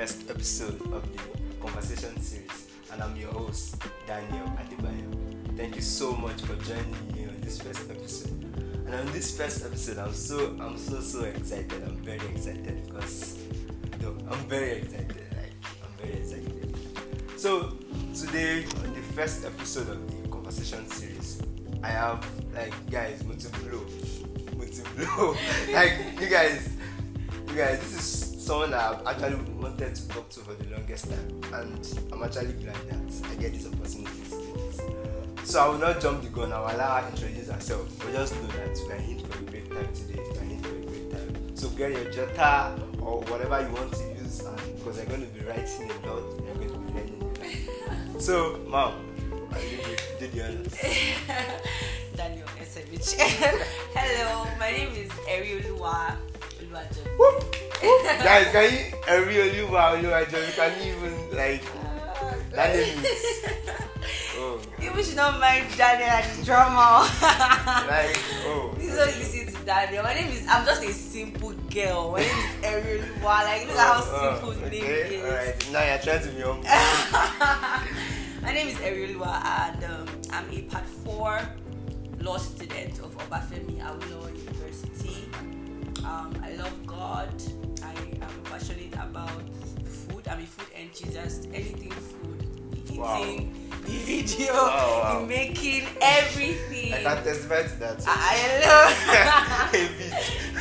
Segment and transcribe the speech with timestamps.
[0.00, 1.20] first episode of the
[1.60, 3.76] Conversation series, and I'm your host,
[4.06, 5.58] Daniel Adebayo.
[5.58, 8.32] Thank you so much for joining me on this first episode.
[8.86, 11.82] And on this first episode, I'm so I'm so so excited.
[11.84, 13.40] I'm very excited because
[14.02, 15.22] I'm very excited.
[15.36, 15.52] Like
[15.84, 16.74] I'm very excited.
[17.36, 17.76] So
[18.14, 21.42] today on the first episode of the Conversation series,
[21.82, 23.84] I have like guys, Mutu Blow.
[25.74, 26.70] like you guys,
[27.48, 29.49] you guys, this is someone I've actually
[29.80, 33.52] wanted to talk to for the longest time, and I'm actually glad that I get
[33.54, 35.50] this opportunity to do this.
[35.50, 36.52] So I will not jump the gun.
[36.52, 39.42] I will allow her introduce herself, but just know that we are in for a
[39.42, 40.20] great time today.
[40.32, 41.56] We are in for a great time.
[41.56, 45.26] So get your jota or whatever you want to use, and because I'm going to
[45.28, 47.36] be writing a lot, you're going to be learning.
[48.20, 48.92] So, mom,
[49.50, 49.60] I
[50.20, 50.76] do the honors.
[52.16, 53.14] Daniel Esevich.
[53.94, 55.10] Hello, my name is.
[57.18, 57.59] Whoop, whoop.
[57.80, 58.78] Guys, can you
[59.08, 60.38] every Oluwa Oluwajo?
[60.46, 61.62] You can even like
[62.52, 63.24] that name is
[64.36, 67.08] oh People should not mind Daniel and the drama.
[67.88, 70.02] like oh Please don't listen to Daniel.
[70.02, 72.12] My name is, I'm just a simple girl.
[72.12, 73.24] My name is Erioluwa.
[73.24, 75.24] Like, look at how simple the name Oh, okay, is.
[75.24, 75.70] alright.
[75.72, 76.64] Now you're trying to be humble.
[78.42, 81.40] My name is Erioluwa and um, I'm a part 4
[82.20, 85.24] law student of Obafemi Awolowo University.
[86.04, 87.30] Um, I love God.
[88.20, 89.30] I am passionate about
[89.84, 90.28] food.
[90.28, 91.48] I'm a food enthusiast.
[91.52, 93.22] Anything food, the Wow.
[93.22, 95.20] eating, the video, Wow, wow.
[95.20, 96.94] the making, everything.
[96.94, 98.04] I can testify to that.
[98.06, 99.90] I, I love.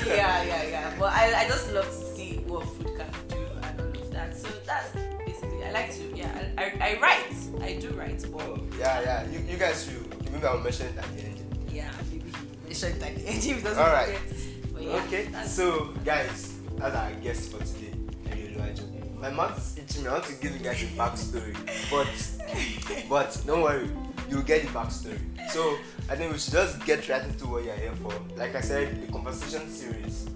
[0.08, 0.94] Yeah, yeah, yeah.
[0.98, 4.36] But I, I just love to see what food can do and all of that.
[4.36, 4.92] So that's
[5.26, 5.64] basically.
[5.66, 6.04] I like to.
[6.16, 7.34] Yeah, I, I, I write.
[7.62, 9.28] I do write, but Oh, yeah, yeah.
[9.30, 10.32] You, you guys should.
[10.32, 11.38] Maybe I'll mention it at the end.
[11.72, 12.32] yeah, maybe
[12.66, 14.17] mentioned that if he doesn't All right.
[14.17, 14.73] forget.
[14.73, 15.28] But yeah, okay.
[15.45, 16.48] So, guys,
[16.80, 17.94] that's our guest for today.
[19.20, 20.08] My mouth is itching.
[20.08, 21.54] I want to give you guys a backstory,
[21.92, 23.90] but but don't worry,
[24.30, 25.20] you'll get the backstory.
[25.50, 25.78] So
[26.10, 28.14] I think we should just get right into what you're here for.
[28.38, 30.30] Like I said, the conversation series.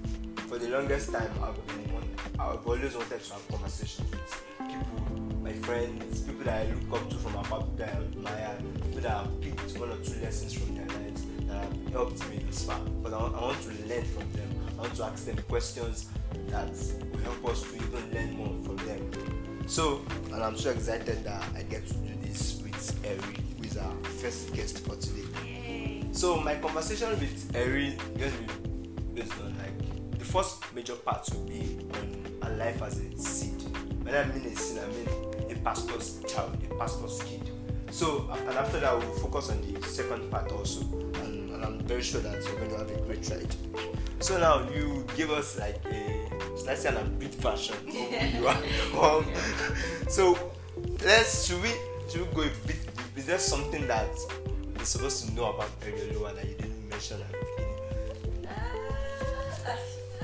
[0.48, 2.04] For the longest time, I've been one,
[2.38, 7.10] I've always wanted to have conversations with people, my friends, people that I look up
[7.10, 10.76] to from people that I admire, people that have picked one or two lessons from
[10.76, 12.80] their lives that have helped me this far.
[13.02, 14.63] But I I want to learn from them.
[14.78, 16.10] Want to ask them questions
[16.48, 16.70] that
[17.12, 19.64] will help us to even learn more from them.
[19.68, 20.02] So,
[20.32, 23.96] and I'm so excited that I get to do this with Eri, who is our
[24.20, 25.24] first guest for today.
[25.46, 26.04] Yay.
[26.12, 30.96] So my conversation with Eri is going to be based on like the first major
[30.96, 33.62] part will be on a life as a seed.
[34.04, 37.50] When I mean a seed, I mean a pastor's child, a pastor's kid.
[37.90, 40.82] So and after that we'll focus on the second part also,
[41.22, 43.56] and, and I'm very sure that you're going to have a great ride.
[44.20, 46.30] So now you give us like a
[46.66, 48.58] let's say an abridged version of who you are.
[49.04, 49.26] Um,
[50.08, 50.52] so
[51.04, 51.70] let's should we
[52.10, 52.78] should we go a bit?
[53.16, 54.08] Is there something that
[54.76, 58.48] you're supposed to know about Erioluwa that you didn't mention at the beginning?
[58.48, 59.76] Uh,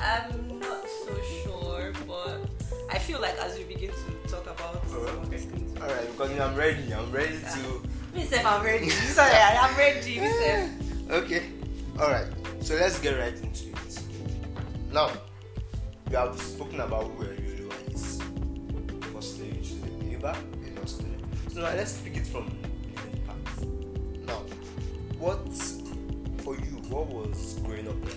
[0.02, 2.40] I'm not so sure, but
[2.90, 5.78] I feel like as we begin to talk about some of these things.
[5.82, 6.94] Alright, because I'm ready.
[6.94, 7.82] I'm ready to
[8.14, 8.90] Myself, I'm ready.
[8.90, 10.20] Sorry, I'm ready.
[10.20, 10.89] Myself.
[11.10, 11.42] Okay.
[11.98, 12.28] Alright.
[12.62, 14.00] So let's get right into it.
[14.92, 15.10] Now,
[16.08, 18.22] we have spoken about who Erioluwa is.
[19.12, 21.24] Firstly, she's a believer, a law student.
[21.50, 22.46] So now let's pick it from
[23.12, 23.68] the part.
[24.28, 24.44] Now,
[25.18, 25.52] what
[26.44, 28.14] for you, what was growing up like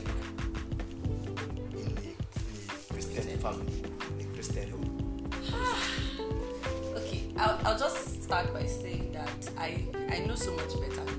[1.07, 3.73] in a, in a Christian family,
[4.21, 5.31] in a Christian home?
[6.95, 11.12] Okay, I'll, I'll just start by saying that I I know so much better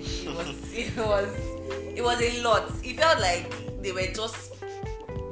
[0.00, 1.28] it was it was
[1.96, 2.70] it was a lot.
[2.82, 4.54] It felt like they were just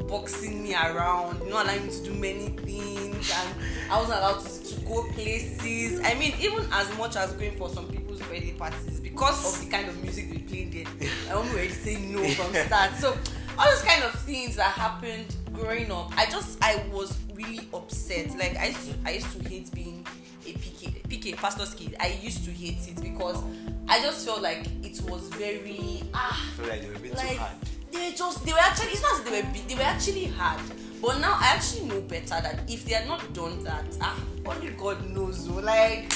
[0.08, 3.54] boxing me around, not allowing me to do many things, and
[3.90, 6.00] I wasn't allowed to, to go places.
[6.04, 9.70] I mean, even as much as going for some people's birthday parties because of the
[9.70, 12.94] kind of music they played there, I almost already say no from start.
[12.96, 13.16] So
[13.58, 18.36] all those kind of things that happened growing up, I just I was really upset.
[18.38, 20.06] Like I used to, I used to hate being
[20.46, 21.96] a PK PK pastor's kid.
[22.00, 23.42] I used to hate it because
[23.88, 27.36] I just felt like it was very ah like they were a bit like too
[27.36, 27.52] hard.
[27.92, 30.60] they just they were actually it's not if they were they were actually hard
[31.00, 34.68] but now i actually know better that if they had not done that ah only
[34.70, 36.08] god knows oh like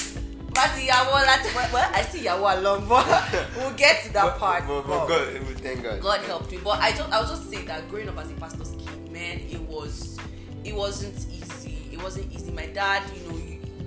[0.54, 4.66] but yawo lati well i see yawo along but we'll get to that But- part
[4.66, 6.00] But, but, But God, thank God.
[6.00, 8.34] god helped me but i just i was just saying that growing up as a
[8.34, 10.18] pastor's kid man it was
[10.64, 13.38] it wasn't easy it wasn't easy my dad you know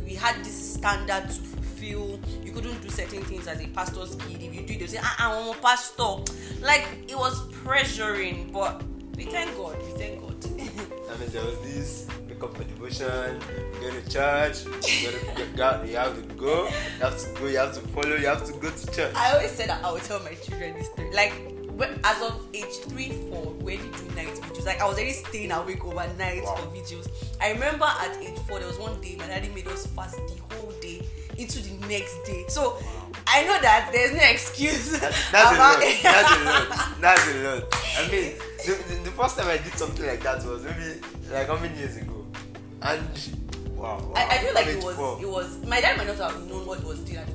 [0.05, 2.19] we had this standard to fulfill
[2.55, 5.15] couldn't do certain things as a pastor's kid if you do it they'll say ah
[5.19, 6.23] i'm a pastor
[6.61, 8.81] like it was pressuring but
[9.17, 10.35] we thank god we thank god
[11.07, 13.39] That means there was this because up for devotion,
[13.79, 17.57] go to church, you, go to, you, have to go, you have to go, you
[17.57, 19.13] have to follow, you have to go to church.
[19.15, 21.13] I always said that I would tell my children this story.
[21.13, 21.54] Like
[22.03, 25.51] as of age three, four, when you do night vigils, like I was already staying
[25.51, 26.55] awake overnight Wow.
[26.55, 27.07] for vigils.
[27.41, 30.55] I remember at age four, there was one day my daddy made us fast the
[30.55, 31.01] whole day
[31.37, 32.45] into the next day.
[32.47, 32.77] So
[33.27, 34.99] I know that there's no excuse.
[34.99, 35.55] That's a lot.
[35.55, 36.95] about- That's a lot.
[37.01, 37.63] That's a lot.
[37.97, 38.33] I mean,
[38.65, 41.01] the, the, the first time I did something like that was maybe
[41.31, 42.25] like how many years ago?
[42.81, 43.01] And
[43.75, 43.97] wow.
[43.99, 44.13] wow.
[44.15, 45.19] I, I feel like it was 84.
[45.21, 47.33] it was my dad might not have known what was doing at the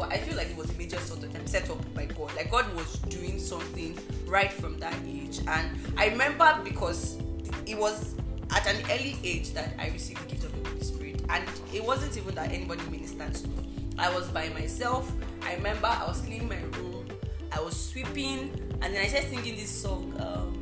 [0.00, 2.34] but I feel like it was a major sort of um, set up by God.
[2.34, 7.18] Like God was doing something right from that age, and I remember because
[7.66, 8.14] it was
[8.50, 11.44] at an early age that I received the gift of the Holy Spirit, and
[11.74, 13.88] it wasn't even that anybody ministered to me.
[13.98, 15.12] I was by myself.
[15.42, 17.06] I remember I was cleaning my room,
[17.52, 18.50] I was sweeping,
[18.80, 20.14] and then I started singing this song.
[20.18, 20.56] Um,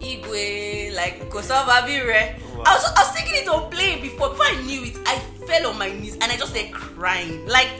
[0.00, 2.38] Igwe, like Kosova Bire.
[2.56, 2.62] Wow.
[2.66, 4.30] I was I was thinking it on play before.
[4.30, 7.46] Before I knew it, I fell on my knees and I just started crying.
[7.46, 7.70] Like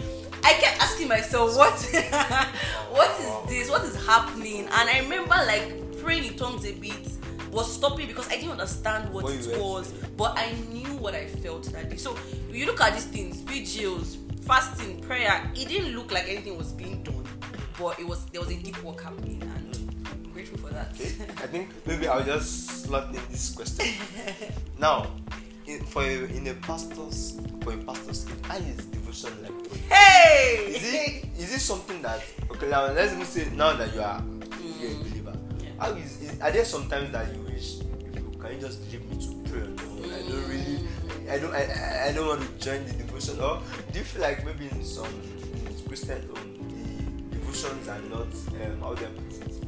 [0.45, 1.73] I kept asking myself, what,
[2.91, 3.71] what is this?
[3.71, 4.69] What is happening?
[4.71, 7.09] And I remember like praying in tongues a bit
[7.51, 11.27] was stopping because I didn't understand what, What it was, but I knew what I
[11.27, 11.97] felt that day.
[11.97, 12.19] So
[12.51, 17.03] you look at these things, vigils, fasting, prayer, it didn't look like anything was being
[17.05, 17.25] done,
[17.79, 20.93] but it was there was a deep work happening, and I'm grateful for that.
[20.95, 21.15] Okay.
[21.43, 23.87] I think maybe I'll just slot in this question.
[24.79, 25.07] now,
[25.67, 29.77] in, for a, in a pastor's for a pastor's kid, how is devotion like?
[29.91, 30.65] Hey!
[30.69, 34.23] Is it is it something that okay now let's even say now that you are
[34.81, 35.37] you're a believer.
[35.61, 35.69] Yeah.
[35.79, 39.17] How is, is are there sometimes that you wish you can you just leave me
[39.27, 40.13] to pray on your own?
[40.13, 40.79] I don't really
[41.31, 43.61] I don't I, I- don't want to join the devotion or
[43.93, 46.53] do you feel like maybe in some in Christian home
[47.31, 48.27] the devotions are not
[48.63, 49.64] um how I put it?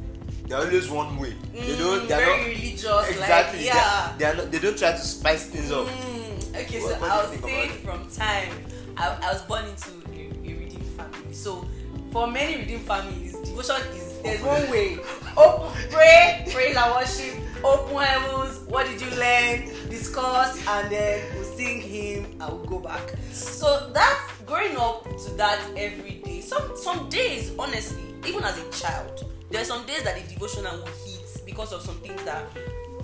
[0.47, 1.33] They're always one way.
[1.53, 4.13] they don't Mm, they're very not religious, exactly like yeah.
[4.17, 5.87] they are not they don't try to spice things up.
[5.87, 8.53] Mm, okay, What- so what I'll say from time
[8.95, 11.33] I, I was born into a, a redeemed family.
[11.33, 11.65] So
[12.11, 14.99] for many redeemed families, devotion is there's one way.
[15.39, 18.57] Oh, pray, praise and worship, open heavens.
[18.69, 19.69] What did you learn?
[19.87, 22.37] Discuss, and then we'll sing hymn.
[22.41, 23.13] I will go back.
[23.31, 26.41] So that growing up to that every day.
[26.41, 30.77] Some some days, honestly, even as a child, there are some days that the devotional
[30.77, 32.45] will hit because of some things that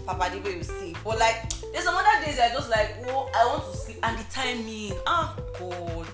[0.05, 0.93] Papa Debe will say.
[1.03, 4.17] But like, there's some other days I just like, oh, I want to sleep, and
[4.17, 6.07] the timing, ah, God.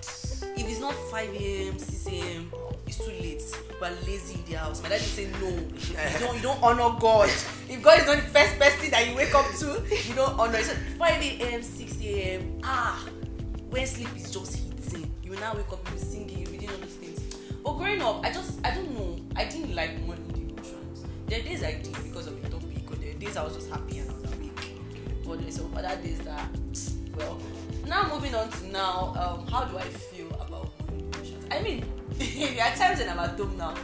[0.56, 2.52] If it's not 5 a.m., 6 a.m.,
[2.86, 3.42] it's too late.
[3.80, 4.82] We're lazy in the house.
[4.82, 7.28] My dad will say, no, you don't, you don't honor God.
[7.68, 10.58] If God is not the first person that you wake up to, you don't honor.
[10.58, 13.04] He said 5 a.m., 6 a.m., ah,
[13.70, 16.70] when sleep is just hitting, you now wake up, you be singing, you be doing
[16.70, 16.99] all things.
[17.62, 21.04] But growing up, I just, I don't know, I didn't like morning devotions.
[21.26, 23.54] There are days I did because of the topic, or there are days I was
[23.54, 24.74] just happy and I was awake.
[25.24, 26.48] But there's some other days that,
[27.16, 27.40] well,
[27.86, 31.44] now moving on to now, um, how do I feel about morning devotions?
[31.50, 31.84] I mean,
[32.18, 33.74] there are times when I'm at home now,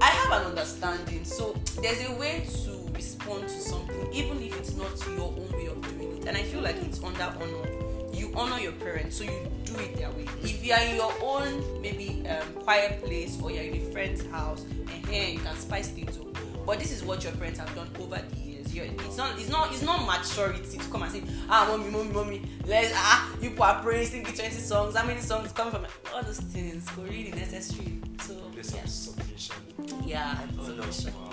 [0.00, 1.24] I have an understanding.
[1.24, 5.66] So there's a way to respond to something, even if it's not your own way
[5.66, 6.26] of doing it.
[6.26, 7.89] And I feel like it's under honor.
[8.12, 10.26] You honor your parents, so you do it their way.
[10.42, 14.26] If you are in your own maybe um, quiet place or you're in a friend's
[14.26, 16.26] house, and here you can spice things up.
[16.66, 18.74] But this is what your parents have done over the years.
[18.74, 22.10] You're, it's not, it's not, it's not maturity to come and say, ah, mommy, mommy,
[22.12, 24.96] mommy, let's ah, you are praying, sing the 20 songs.
[24.96, 26.88] How many songs coming from all those things?
[26.90, 28.00] Go really necessary.
[28.20, 28.84] So yeah.
[28.84, 29.56] submission.
[30.04, 31.14] Yeah, Oh submission.
[31.14, 31.30] Wow.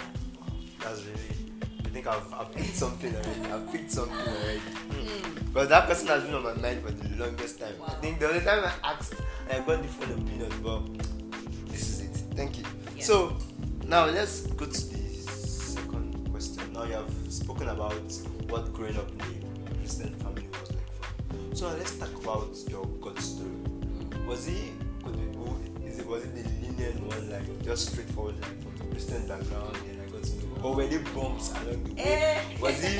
[0.79, 1.46] That's really.
[1.87, 3.51] I think I've, I've picked something already.
[3.51, 4.59] I've picked something already.
[4.59, 5.53] Mm.
[5.53, 7.75] But that person has been on my mind for the longest time.
[7.85, 9.13] I think the only time I asked,
[9.49, 10.81] I got different opinions, but
[11.69, 12.35] this is it.
[12.35, 12.65] Thank you.
[12.97, 13.03] Yeah.
[13.03, 13.37] So
[13.85, 16.73] now let's go to the second question.
[16.73, 17.93] Now you have spoken about
[18.49, 20.91] what growing up in a Christian family was like
[21.29, 21.55] for you.
[21.55, 23.49] So let's talk about your God story.
[24.27, 24.73] Was he
[25.05, 25.15] could
[25.99, 30.01] it was it the linear one like just straightforward like from the Christian background and
[30.01, 30.06] I
[30.67, 32.03] or were there bumps along the way?
[32.03, 32.39] Eh.
[32.61, 32.99] Was he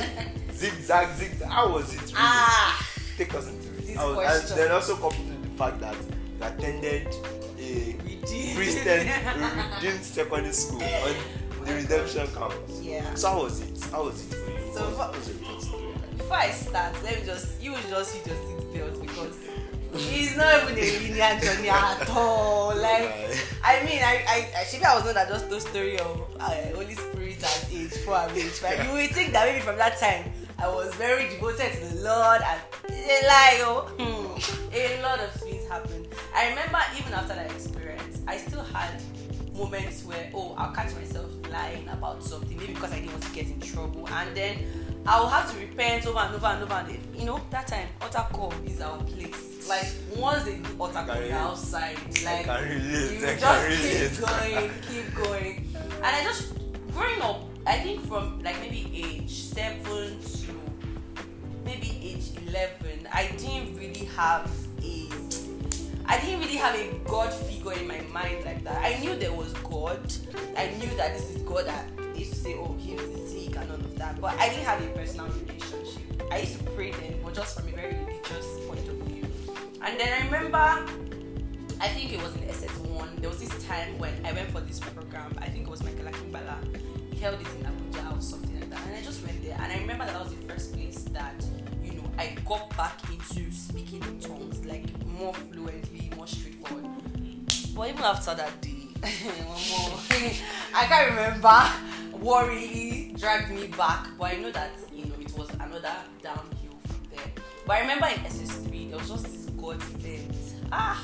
[0.54, 1.50] zigzag zigzag?
[1.50, 2.14] How was it really?
[2.16, 3.88] Ah, Take us into it.
[3.88, 7.08] This How- and then also coupled the fact that you attended
[7.60, 7.96] a.
[8.56, 9.08] Christian
[9.76, 12.82] redeemed secondary school on the redemption campus.
[12.82, 13.14] Yeah.
[13.16, 13.80] So how was it?
[13.92, 14.74] How was it for you?
[14.74, 16.18] So What was like?
[16.18, 19.36] before I start, let me just you will just hit your seatbelt because
[19.94, 22.76] it's not even a linear journey at all.
[22.76, 23.10] Like
[23.64, 26.52] I mean, I I I should I was not that just the story of uh,
[26.76, 28.84] Holy Spirit at age four and age five.
[28.86, 32.42] You will think that maybe from that time I was very devoted to the Lord
[32.42, 36.08] and a lie, oh, hmm, a lot of things happened.
[36.36, 39.02] I remember even after that experience, I still had
[39.56, 43.32] moments where oh I'll catch myself lying about something maybe because I didn't want to
[43.32, 44.60] get in trouble and then
[45.08, 46.74] I will have to repent over and over and over.
[46.74, 49.68] And you know, that time, altar call is our place.
[49.70, 51.98] Like once they do altar call, you're outside.
[52.26, 55.74] Like you just keep going, keep going.
[55.96, 56.54] And I just
[56.94, 60.48] growing up, I think from like maybe age seven to
[61.66, 64.50] maybe age eleven, I didn't really have
[64.84, 65.10] a
[66.10, 68.84] I didn't really have a God figure in my mind like that.
[68.84, 70.00] I knew there was God.
[70.58, 73.78] I knew that this is God that used to say, Oh, the sick and all
[73.78, 74.22] of that.
[74.22, 76.24] But I didn't have a personal relationship.
[76.32, 79.28] I used to pray then, but just from a very religious point of view.
[79.82, 80.86] And then I remember
[81.80, 83.22] I think it was in SS1.
[83.22, 85.34] There was this time when I went for this program.
[85.40, 86.58] I think it was Michael Akimbala.
[87.14, 88.86] He held it in Abuja or something like that.
[88.88, 89.58] And I just went there.
[89.62, 91.46] And I remember that, was the first place that,
[91.84, 96.86] you know, I got back into speaking in tongues, like more fluently, more straightforward.
[97.76, 98.88] But even after that day,
[99.46, 100.00] one more,
[100.76, 101.88] I can't remember
[102.24, 104.08] really dragged me back.
[104.18, 107.32] But I know that, you know, it was another downhill from there.
[107.66, 110.36] But I remember in SS3, there was just God sent.
[110.72, 111.04] Ah,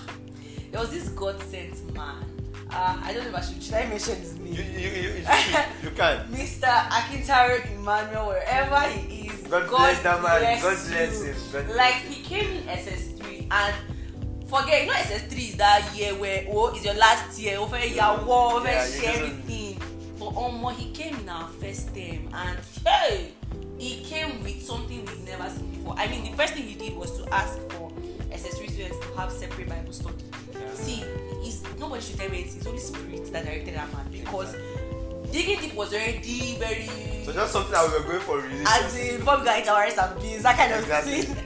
[0.73, 2.15] there was this God sent man.
[2.71, 4.53] Uh, I don't know if I should, should I mention his name?
[4.55, 5.09] You, you, you,
[5.83, 6.25] you, can.
[6.31, 6.65] Mr.
[6.65, 9.47] Akintaro Emmanuel, wherever he is.
[9.47, 10.39] God bless that man.
[10.39, 11.25] bless God bless you.
[11.27, 11.35] him.
[11.51, 13.75] God bless like he came in SS3 and
[14.49, 18.25] forget, you know SS3 is that year where oh it's your last year, over your
[18.25, 19.79] war, over Yeah, share everything.
[20.17, 23.33] But um, he came in our first term and hey,
[23.77, 25.93] he came with something we've never seen before.
[25.99, 27.91] I mean, the first thing he did was to ask for
[28.31, 30.23] SS3 students to have separate Bible study.
[30.53, 30.73] Yeah.
[30.73, 31.01] See,
[31.47, 34.55] it's nobody should tell me it's it's Holy Spirit that directed that man because
[35.31, 36.87] digging deep was already very
[37.25, 38.65] So just something that we were going for religion.
[38.67, 41.21] as in before we got into our and beans, that kind of Exactly.
[41.23, 41.37] thing.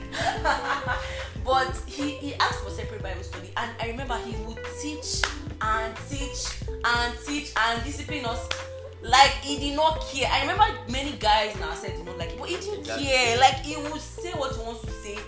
[1.44, 5.22] but he, he asked for separate Bible study, and I remember he would teach
[5.60, 6.46] and teach
[6.84, 8.46] and teach and discipline us.
[9.00, 10.28] Like he did not care.
[10.30, 13.06] I remember many guys now said did not like but he didn't Exactly.
[13.06, 13.38] care.
[13.38, 15.18] Like he would say what he wants to say,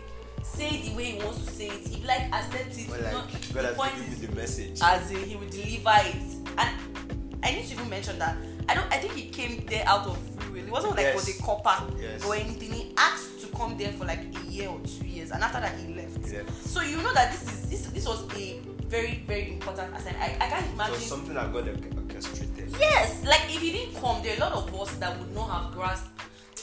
[0.57, 1.87] say the way he wants to say it.
[1.87, 4.81] If like accept it, know, like, God the point is the message.
[4.83, 6.17] as in he would deliver it.
[6.59, 8.37] And I need to even mention that
[8.69, 8.93] I don't.
[8.93, 10.67] I think he came there out of free will.
[10.69, 11.39] It wasn't like Yes.
[11.39, 12.25] a copper Yes.
[12.25, 12.73] or anything.
[12.73, 15.77] He asked to come there for like a year or two years, and after that
[15.79, 16.19] he left.
[16.31, 16.43] Yeah.
[16.65, 20.19] So you know that this is this this was a very very important assignment.
[20.23, 21.01] I, I can't So imagine.
[21.01, 22.75] something that God orch- orchestrated.
[22.79, 25.49] Yes, like if he didn't come, there are a lot of us that would not
[25.51, 26.09] have grasped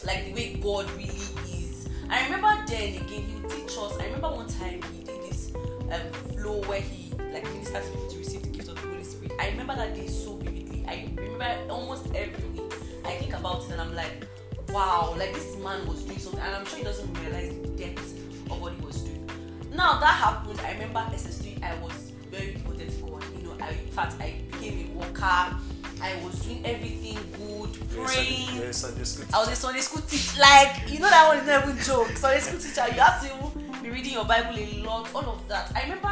[0.05, 1.09] like the way God really
[1.51, 1.76] is.
[2.09, 3.97] I remember then he would teach us.
[3.99, 5.51] I remember one time he did this
[5.91, 9.03] um, flow where he like ministered to people to receive the gift of the Holy
[9.03, 9.33] Spirit.
[9.39, 10.85] I remember that day so vividly.
[10.87, 12.73] I remember almost every week.
[13.05, 14.25] I think about it and I'm like,
[14.69, 18.17] wow, like this man was doing something, and I'm sure he doesn't realize the depth
[18.51, 19.29] of what he was doing.
[19.73, 21.63] Now that happened, I remember SS3.
[21.63, 22.95] I was very devoted to.
[23.37, 25.57] You know, I in fact I became a worker.
[26.01, 28.55] I was doing everything good, praying.
[28.55, 30.39] You're a Sunday school I was a Sunday school teacher.
[30.39, 32.09] Like, you know that one is not even joke.
[32.17, 35.71] Sunday school teacher, you have to be reading your Bible a lot, all of that.
[35.75, 36.11] I remember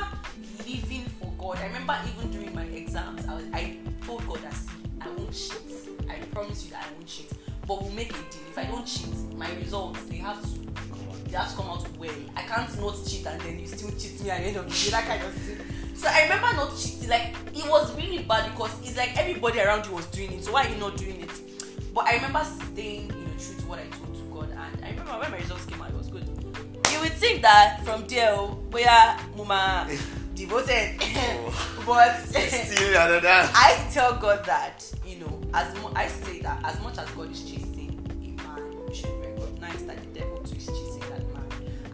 [0.66, 1.58] living for God.
[1.58, 4.56] I remember even during my exams, I was I told God that
[5.02, 5.62] I won't cheat.
[6.10, 7.32] I promise you that I won't cheat.
[7.68, 8.42] But we'll make a deal.
[8.50, 10.65] If I don't cheat, my results they have to
[11.26, 12.12] they have to come out well.
[12.36, 14.72] I can't not cheat and then you still cheat me at the end of the
[14.86, 15.58] day, that kind of thing.
[15.96, 17.10] So I remember not cheating.
[17.10, 20.44] Like it was really bad because it's like everybody around you was doing it.
[20.44, 21.32] So why are you not doing it?
[21.94, 24.50] But I remember staying, you know, true to what I told to God.
[24.52, 26.28] And I remember when my results came out, it was good.
[26.92, 29.88] You would think that from there, oh, where Muma
[30.36, 31.00] devoted,
[31.86, 33.30] but Still another.
[33.54, 37.32] I tell God that you know, as mu- I say that as much as God
[37.32, 37.55] is chasing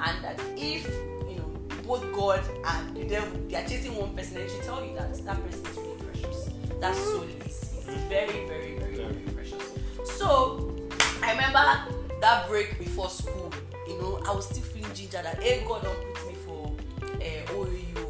[0.03, 0.87] and that if
[1.29, 1.51] you know
[1.83, 5.13] both God and the devil they are chasing one person, they should tell you that
[5.25, 6.49] that person is really precious.
[6.79, 9.63] That soul is, is very, very, very, very precious.
[10.03, 10.75] So
[11.21, 13.51] I remember that break before school.
[13.87, 17.51] You know, I was still feeling ginger that hey God don't put me for uh,
[17.53, 18.00] OAU,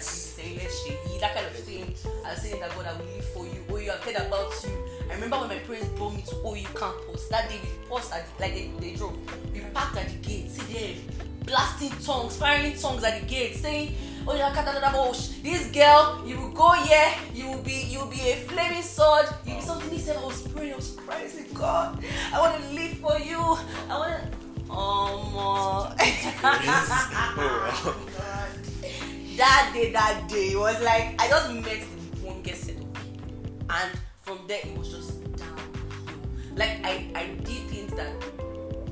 [0.00, 1.94] That Jesus saying let's share that kind of thing.
[2.24, 3.60] I was saying that God, I will live for you.
[3.68, 4.88] OAU, I've heard about you.
[5.10, 7.28] I remember when my parents brought me to OAU campus.
[7.28, 9.14] That day we paused at the, like they, they drove.
[9.52, 10.94] We parked at the gate, see there,
[11.44, 13.94] blasting tongues, firing tongues at the gate, saying,
[14.26, 15.42] Oh katadadabosh.
[15.42, 19.26] This girl, you will go here, you will be you will be a flaming sword,
[19.44, 20.16] you'll be something he said.
[20.16, 22.02] I was praying, I was said, God,
[22.32, 23.36] I want to live for you.
[23.90, 24.40] I want to
[24.72, 25.10] um,
[29.40, 31.64] that day, that day, it was like I just met
[32.20, 36.56] the longest set and from there it was just downhill.
[36.56, 38.12] Like I, I did things that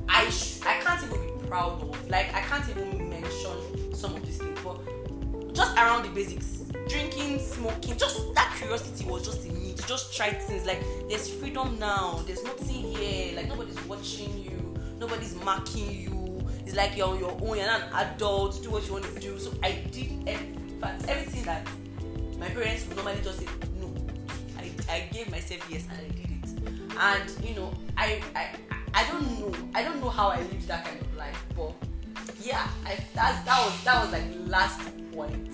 [0.09, 2.09] I, sh- I can't even be proud of.
[2.09, 4.79] Like I can't even mention some of these things, but
[5.53, 10.17] just around the basics, drinking, smoking, just that curiosity was just in me to just
[10.17, 10.65] try things.
[10.65, 12.23] Like there's freedom now.
[12.25, 13.35] There's nothing here.
[13.35, 14.73] Like nobody's watching you.
[14.97, 16.18] nobody's marking you.
[16.69, 17.57] It's like you're on your own.
[17.57, 18.61] You're not an adult.
[18.61, 19.39] Do what you want to do.
[19.39, 20.55] So I did every,
[21.07, 21.67] everything that
[22.37, 23.47] my parents would normally just say
[23.81, 23.91] no.
[24.55, 26.93] I, I gave myself yes and I did it.
[26.95, 28.49] And you know, I I
[28.93, 29.51] I don't know.
[29.73, 31.73] I don't know how I lived that kind of life, but
[32.39, 34.79] yeah, I that's that was that was like the last
[35.11, 35.49] point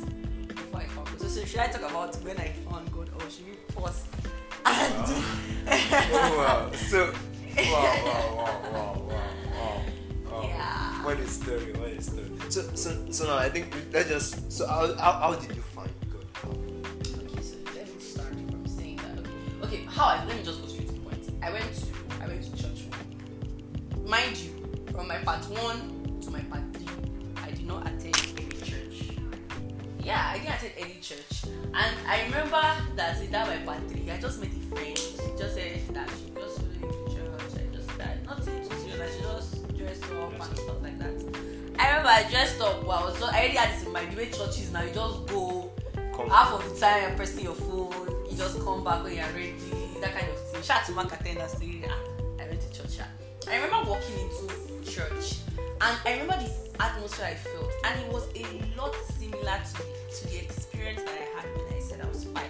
[0.50, 1.22] before I found God.
[1.22, 4.04] So, so should I talk about when I found God or should we pause?
[4.66, 5.06] And
[6.12, 6.72] oh wow.
[6.74, 7.14] So
[7.56, 9.82] wow, wow, wow, wow, wow, wow.
[10.30, 10.44] wow.
[10.44, 10.95] Yeah.
[11.06, 12.32] What a story, what a story.
[12.50, 15.62] So so so now I think we- let's just so how how, how did you
[15.62, 16.26] find God?
[16.50, 19.20] Okay, so let me start from saying that.
[19.20, 21.24] Okay, okay how I let me just go straight to the point.
[21.44, 21.86] I went to
[22.24, 22.86] I went to church.
[24.04, 24.52] Mind you,
[24.92, 26.90] from my part one to my part three,
[27.38, 29.12] I did not attend any church.
[30.04, 32.64] Yeah, I didn't attend any church, and I remember
[32.96, 34.98] that in that my part three, I just made a friend.
[34.98, 37.62] She just said that she just really into church.
[37.62, 39.00] I just that nothing too serious.
[39.00, 39.55] Like she just
[40.18, 41.14] up and stuff like that.
[41.80, 42.84] I remember I dressed up.
[42.86, 44.12] Well, I was just, I already had this in mind.
[44.12, 45.72] The way churches now, you just go
[46.16, 46.30] Come.
[46.30, 49.54] half of the time you're pressing your phone you just come back when you're ready
[50.00, 51.98] that kind of thing shout to mark attend and say ah
[52.40, 53.00] i went to church
[53.50, 55.40] i remember walking into church
[55.82, 60.28] and i remember the atmosphere i felt and it was a lot similar to to
[60.28, 62.50] the experience that i had when i said i was five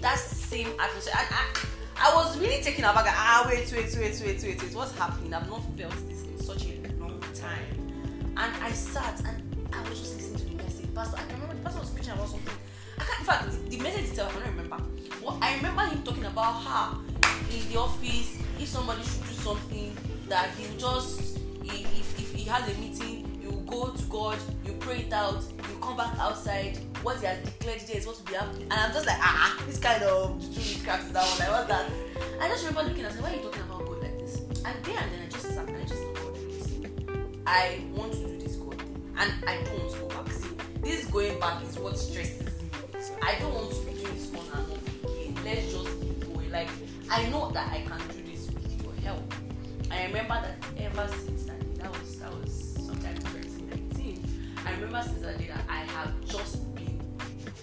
[0.00, 4.42] that same atmosphere and i i was really taken aback ah wait wait wait wait
[4.42, 6.81] wait wait what's happening i've not felt this in such a
[7.56, 10.94] and I sat and I was just listening to the message.
[10.94, 12.54] Pastor, I can remember the pastor was preaching about something.
[12.98, 14.84] I can't, in fact, the, message itself, I don't remember.
[15.22, 17.00] Well, I remember him talking about how
[17.50, 19.96] in the office, if somebody should do something,
[20.28, 24.72] that he will just, if, if he has a meeting, you go to God, you
[24.74, 28.26] pray it out, you come back outside, what he has declared there is what will
[28.26, 28.62] be happening.
[28.62, 31.68] And I'm just like, ah, ah, this kind of juju is that one, like, what's
[31.68, 31.90] that?
[32.40, 34.36] I just remember looking and saying, why are you talking about God like this?
[34.64, 35.31] And there and then I
[37.52, 38.82] I want to do this God
[39.18, 40.32] and I don't want to go back.
[40.32, 40.48] See,
[40.80, 42.70] this going back is what stresses me.
[43.20, 45.38] I don't want to be doing this on and off again.
[45.44, 46.50] Let's just keep going.
[46.50, 46.70] Like
[47.10, 49.34] I know that I can do this with your help.
[49.90, 54.26] I remember that ever since that day, that was that was sometime in 2019.
[54.64, 56.98] I remember since that day that I have just been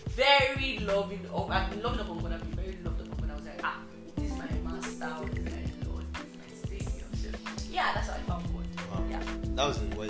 [0.10, 1.50] very loving up.
[1.50, 2.34] I've been loving up on God.
[2.34, 3.32] I've been very loved up on God.
[3.32, 3.80] I was like, ah,
[4.16, 7.40] this is my master, this is my Lord, this is my Savior.
[7.72, 8.19] Yeah, that's how
[9.60, 10.08] That was in what?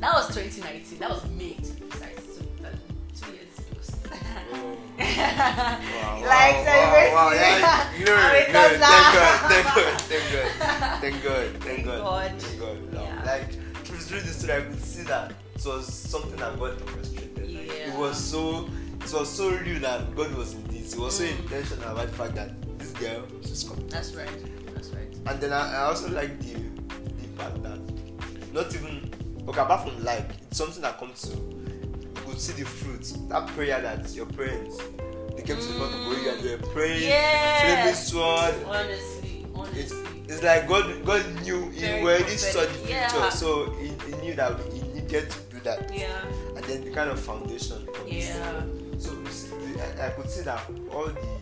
[0.00, 0.98] That was 2019.
[1.00, 2.16] That was May to be precise.
[2.38, 2.72] So that
[3.14, 3.90] two years close.
[4.98, 7.14] Wow, Like wow, celebrating.
[7.14, 7.92] wow, wow, yeah.
[8.06, 8.78] No, I'm a no, toddler.
[8.80, 12.40] thank God, thank God, thank God, thank God, thank Thank God, God.
[12.40, 12.92] thank God.
[12.94, 13.22] No, Yeah.
[13.26, 13.52] Like
[13.84, 17.36] through the story, I could see that it was something that God orchestrated.
[17.54, 18.66] Like, it was so,
[19.04, 20.94] it was so real that God was in this.
[20.94, 21.38] It was so Mm.
[21.40, 23.86] intentional about the fact that this girl she's coming.
[23.88, 24.28] That's right.
[24.74, 25.14] That's right.
[25.26, 27.78] And then I, I also like the the fact that
[28.52, 29.10] not even
[29.48, 33.46] okay apart from like it's something that comes to you could see the fruits that
[33.48, 34.78] prayer that your parents
[35.36, 37.62] they came to the front of God and they were praying Yes.
[37.64, 39.46] flaming sword Honestly,
[39.78, 40.22] it's, honestly.
[40.28, 43.28] it's like God God knew he Very already saw the future Yeah.
[43.30, 46.06] so he, he knew that he needed to do that yeah.
[46.56, 48.62] and then the kind of foundation comes Yeah.
[48.98, 50.60] so you I, I could see that
[50.92, 51.39] all the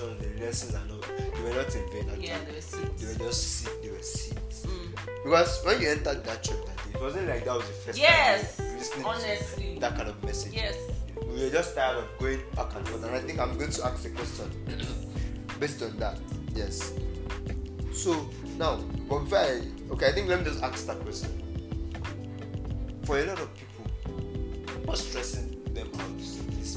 [0.00, 3.06] foundations the lessons and all they were not in vain actually Yeah, there were they
[3.06, 4.94] were just seeds they were seeds Mm.
[5.24, 7.98] because when you entered that church that day, it wasn't like that was the first
[7.98, 8.56] Yes.
[8.56, 9.74] time listening Honestly.
[9.74, 10.52] to that kind of message.
[10.54, 10.76] Yes.
[11.16, 13.84] We were just tired of going back and forth, and I think I'm going to
[13.86, 14.50] ask a question
[15.60, 16.18] based on that.
[16.54, 16.92] Yes.
[17.92, 18.76] So now,
[19.08, 21.30] but before I okay, I think let me just ask that question.
[23.04, 23.84] For a lot of people,
[24.84, 26.76] what's stressing them out in this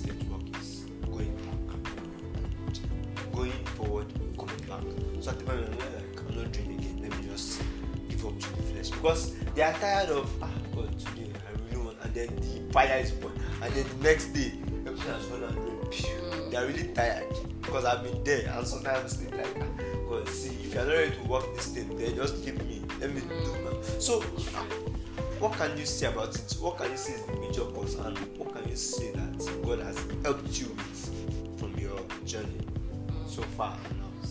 [4.78, 5.24] back.
[5.24, 7.00] So at the moment, I'm like, I'm not doing it again.
[7.10, 7.62] Let me just
[8.10, 11.86] give up to the flesh because they are tired of ah God today I really
[11.86, 14.52] want, and then the fire is born, and then the next day
[14.86, 15.92] everything has gone and rain.
[15.92, 20.28] Phew, They are really tired because I've been there, and sometimes they like ah, God
[20.30, 22.82] see if you're not ready to work this thing, then just leave me.
[23.00, 23.84] Let me do man.
[24.00, 24.24] So.
[24.56, 24.66] ah,
[25.40, 26.56] what can you say about it?
[26.62, 29.80] What can you say is the major cause, and what can you say that God
[29.80, 32.66] has helped you with from your journey
[33.28, 33.78] so far?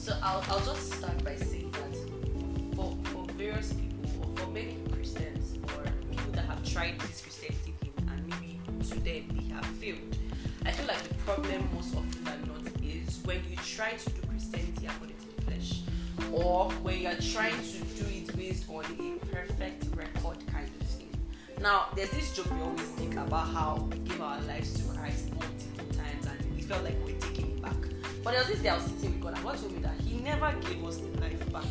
[0.04, 4.76] So I'll, I'll just start by saying that for, for various people, or for many
[4.92, 9.64] Christians, or people that have tried this Christianity thing and maybe to them they have
[9.64, 10.18] failed,
[10.66, 14.20] I feel like the problem most often than not is when you try to do
[14.28, 15.80] Christianity according to the flesh,
[16.30, 20.86] or when you are trying to do it based on a perfect record kind of
[20.86, 21.08] thing.
[21.62, 25.30] Now, there's this joke we always make about how we give our lives to Christ
[25.30, 27.93] multiple times and we felt like we're taking it back.
[28.24, 30.00] But there was this day I was sitting with God and God told me that
[30.00, 31.64] He never gave us the life back.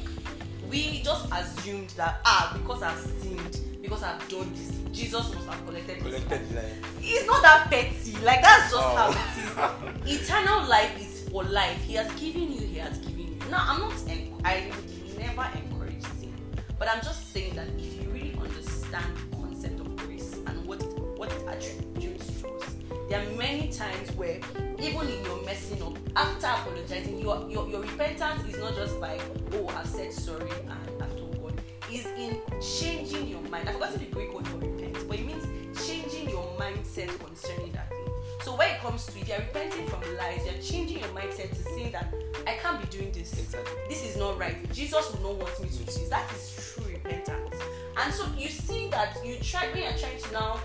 [0.69, 5.65] we just assumed that ah because I've sinned because I've done this Jesus must have
[5.65, 6.65] collected this Collected line.
[7.01, 8.95] it's not that petty like that's just Oh.
[8.95, 13.27] how it is eternal life is for life he has given you he has given
[13.27, 14.71] you now i'm not en- i
[15.17, 16.33] never encourage sin
[16.79, 20.81] but i'm just saying that if you really understand the concept of grace and what
[20.81, 22.75] it, what it attributes to us
[23.09, 24.39] there are many times where
[24.83, 29.17] even in your messing up after apologizing your your, your repentance is not just by
[29.53, 31.61] oh i've said sorry and i've told god.
[31.91, 33.69] Is in changing your mind.
[33.69, 35.45] I forgot to the greek word for repent but it means
[35.87, 38.07] changing your mindset concerning that thing.
[38.41, 41.63] So when it comes to it you're repenting from lies you're changing your mindset to
[41.63, 42.13] saying that
[42.45, 43.31] i can't be doing this.
[43.39, 43.73] Exactly.
[43.87, 44.57] this is not right.
[44.73, 46.09] Jesus will not want me to do this.
[46.09, 47.55] That is true repentance.
[47.95, 50.59] And so you see that you try when you're trying to now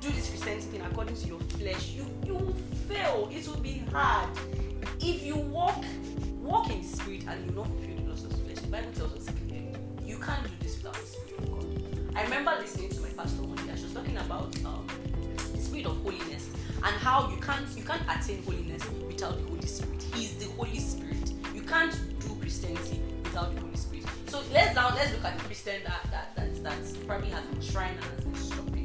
[0.00, 2.54] do this christianity thing according to your flesh you you will
[2.88, 3.28] fail.
[3.32, 4.28] It will be hard.
[5.00, 5.84] If you walk
[6.40, 9.12] walk in spirit and you not fulfill the laws of the flesh the bible tells
[9.14, 12.16] us clearly you can't do this without the spirit of god.
[12.16, 14.86] I remember listening to my pastor one day she was talking about um
[15.52, 16.48] the spirit of holiness
[16.82, 20.02] and how you can't you can't attain holiness without the holy spirit.
[20.14, 21.32] He's the holy spirit.
[21.54, 24.06] You can't do christianity without the holy spirit.
[24.28, 27.60] So let's now let's look at the christian that that that, that probably has been
[27.72, 28.79] trying and has been you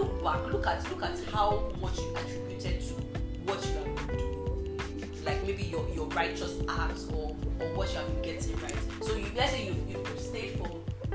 [0.00, 2.94] look back look at look at how much you attributed to
[3.44, 5.24] what you have been doing.
[5.24, 8.76] Like maybe your your righteous acts or or what you have been getting right.
[9.02, 10.68] So you let's say you you you've stayed for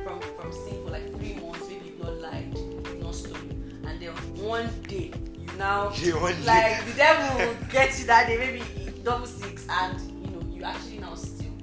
[0.04, 4.00] from from sin for like three months maybe you've not lied you've not stolen and
[4.00, 4.12] then
[4.44, 6.46] one day you now Yeah, one day.
[6.46, 8.38] like the devil will get you that day.
[8.38, 8.64] Maybe
[9.04, 11.54] double six and you know you actually now steal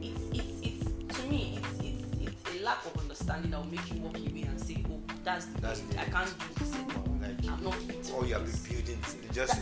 [0.00, 3.92] it's it's it's to me it's it's it's a lack of understanding that will make
[3.92, 4.41] you walk away
[5.24, 5.90] that's the That's end.
[5.92, 8.98] the i can't do this anymore Like i'm not fit for you have been building
[9.32, 9.60] just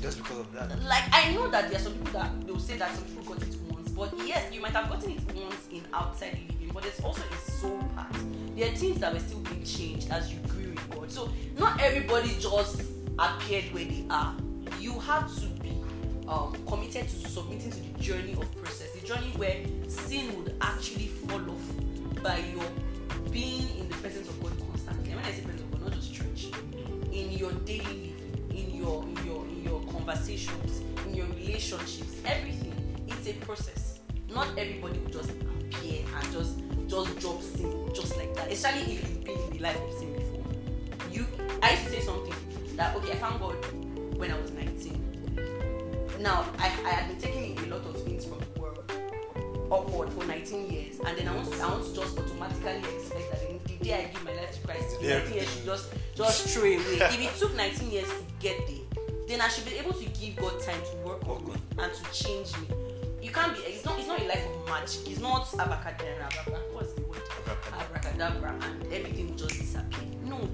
[0.00, 0.82] just because of that.
[0.82, 3.42] like I know that there are some people that they'll say that some people got
[3.44, 6.98] it once, but yes, you might have gotten it once in outside living, but there's
[7.02, 8.12] also a soul part.
[8.56, 11.08] There are things that were still being changed as you grew in God.
[11.08, 12.82] So not everybody just
[13.16, 14.34] appeared where they are.
[14.80, 15.70] You have to be
[16.26, 21.06] um, committed to submitting to the journey of process, the journey where sin would actually
[21.06, 22.64] fall off by your
[23.30, 24.52] being in the presence of God
[25.82, 26.48] not just church,
[27.12, 32.74] in your daily living, in your in your in your conversations, in your relationships, everything.
[33.08, 34.00] It's a process.
[34.28, 36.58] Not everybody will just appear and just
[36.88, 38.50] just drop sin just like that.
[38.50, 40.44] Especially if you've been in the life of sin before.
[41.10, 41.26] You
[41.62, 42.34] I used to say something
[42.76, 43.54] that okay, I found God
[44.16, 46.18] when I was 19.
[46.20, 48.90] Now I, I had been taking a lot of things from the world
[49.70, 53.51] upward for 19 years and then I want I want to just automatically expect that
[53.82, 55.18] the day I give my life to Christ, Yeah.
[55.18, 56.76] 19 years should just just throw away.
[56.76, 58.76] if it took 19 years to get there,
[59.28, 62.02] then I should be able to give God time to work on me and to
[62.12, 62.68] change me.
[63.22, 63.62] You can't be.
[63.62, 63.98] It's not.
[63.98, 65.10] It's not a life of magic.
[65.10, 66.58] It's not abracadabra.
[66.72, 67.22] What's the word?
[67.72, 70.08] Abracadabra, and everything just disappear.
[70.24, 70.48] No.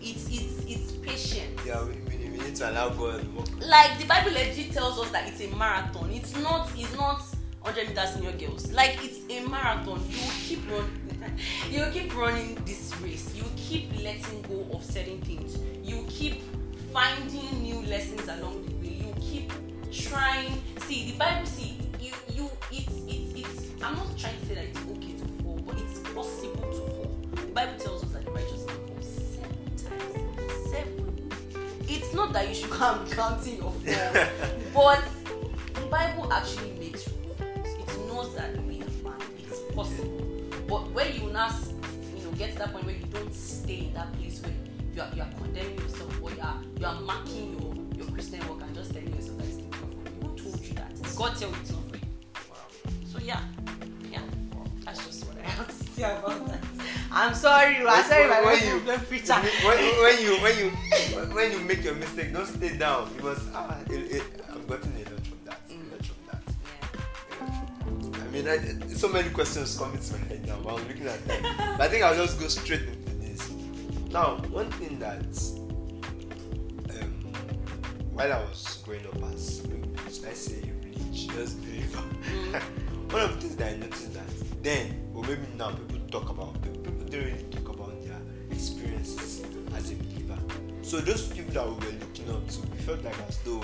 [0.00, 1.60] It's it's it's patience.
[1.66, 3.26] Yeah, we, we, we need to allow God.
[3.60, 6.10] Like the Bible legit tells us that it's a marathon.
[6.12, 6.70] It's not.
[6.76, 7.22] It's not
[7.64, 8.70] 100 meters senior girls.
[8.72, 10.02] Like it's a marathon.
[10.10, 11.36] You will keep running.
[11.70, 13.34] you will keep running this race.
[13.34, 15.58] You keep letting go of certain things.
[15.82, 16.42] You keep
[16.92, 18.94] finding new lessons along the way.
[18.94, 19.50] You keep
[19.90, 20.62] trying.
[20.80, 21.46] See the Bible.
[21.46, 22.12] See you.
[22.34, 22.50] You.
[22.70, 22.92] It's.
[23.08, 23.40] It's.
[23.40, 23.82] It's.
[23.82, 27.16] I'm not trying to say that it's okay to fall, but it's possible to fall.
[27.34, 30.70] The Bible tells us that the righteous fall seven times.
[30.70, 31.30] Seven
[31.86, 34.28] it's not that you should come counting your falls,
[34.74, 35.04] but
[35.74, 36.83] the Bible actually
[38.14, 40.22] knows that we are man, it's possible.
[40.68, 41.50] But when you now,
[42.16, 44.52] you know, get to that point where you don't stay in that place where
[44.94, 47.74] you are, you are condemning yourself or you are you are marking your
[48.04, 50.28] your Christian work and just telling yourself that it's not for you.
[50.28, 51.16] Who told you that?
[51.16, 52.02] God tell you it's not for you.
[53.10, 53.40] So yeah,
[54.12, 54.20] yeah,
[54.84, 56.60] that's just what I have to say about that.
[57.10, 59.34] I'm sorry, I'm sorry, when wife you preacher.
[59.66, 60.70] when, when you when you
[61.34, 64.22] when you make your mistake, don't stay down because ah, it, it,
[64.52, 65.13] I've gotten a
[68.34, 70.54] mean, I, so many questions coming to my head now.
[70.54, 73.50] While I'm looking at them, but I think I'll just go straight into this.
[74.10, 75.22] Now, one thing that
[77.00, 77.12] um,
[78.12, 79.62] while I was growing up as
[80.12, 81.98] should I say religious believer,
[83.10, 86.60] one of the things that I noticed that then, or maybe now, people talk about
[86.62, 88.20] people don't really talk about their
[88.50, 89.44] experiences
[89.76, 90.38] as a believer.
[90.82, 93.62] So those people that we were looking up to, we felt like as though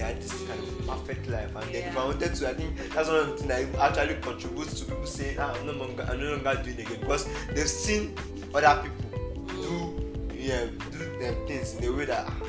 [0.00, 2.76] they had this kind of perfect life, and then if I wanted to, I think
[2.94, 6.06] that's one of the things that actually contributes to people saying, ah, I'm no longer,
[6.08, 8.16] I'm no longer doing it again because they've seen
[8.54, 12.42] other people do, yeah, do them things in a way that ah,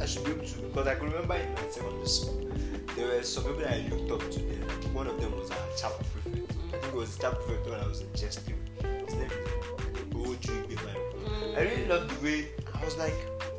[0.00, 0.60] I should be able to.
[0.62, 2.50] Because I can remember in my secondary school,
[2.96, 4.38] there were some people that I looked up to.
[4.40, 4.94] Them.
[4.94, 6.52] One of them was our chapel prefect.
[6.74, 9.06] I think it was the chapter prefect when I was in JS3.
[9.06, 11.56] His name is Oju Ibeman.
[11.56, 13.14] I really loved the way I was like,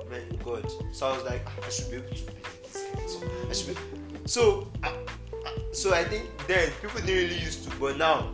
[0.09, 0.69] man, God.
[0.91, 2.62] So I was like, I should be able to be like this guy.
[3.07, 3.81] So I should be.
[4.25, 8.29] So, I, I- so I think then people didn't really used to, but now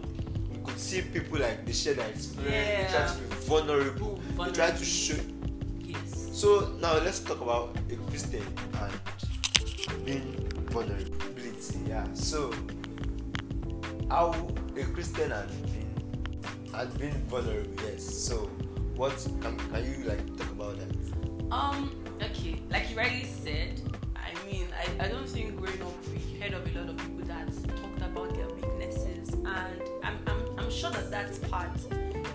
[0.52, 2.92] we could see people like they share their experience.
[2.92, 4.16] They try to be vulnerable.
[4.38, 4.84] They try to Vulnerable.
[4.86, 5.16] show.
[5.80, 6.30] Yes.
[6.34, 8.44] So now let's talk about a Christian
[8.82, 10.36] and being
[10.70, 11.80] vulnerability.
[11.88, 12.06] Yeah.
[12.14, 12.54] So
[14.10, 14.32] how
[14.78, 15.96] a Christian and being
[16.74, 17.72] and being vulnerable.
[17.86, 18.04] Yes.
[18.04, 18.50] So
[18.96, 21.52] what can, can you like talk about that?
[21.52, 21.92] Um,
[22.22, 23.99] okay, like you rightly said, I
[24.52, 27.48] mean, I, I don't think growing up we heard of a lot of people that
[27.82, 31.80] talked about their weaknesses, and I'm, I'm, I'm sure that that part,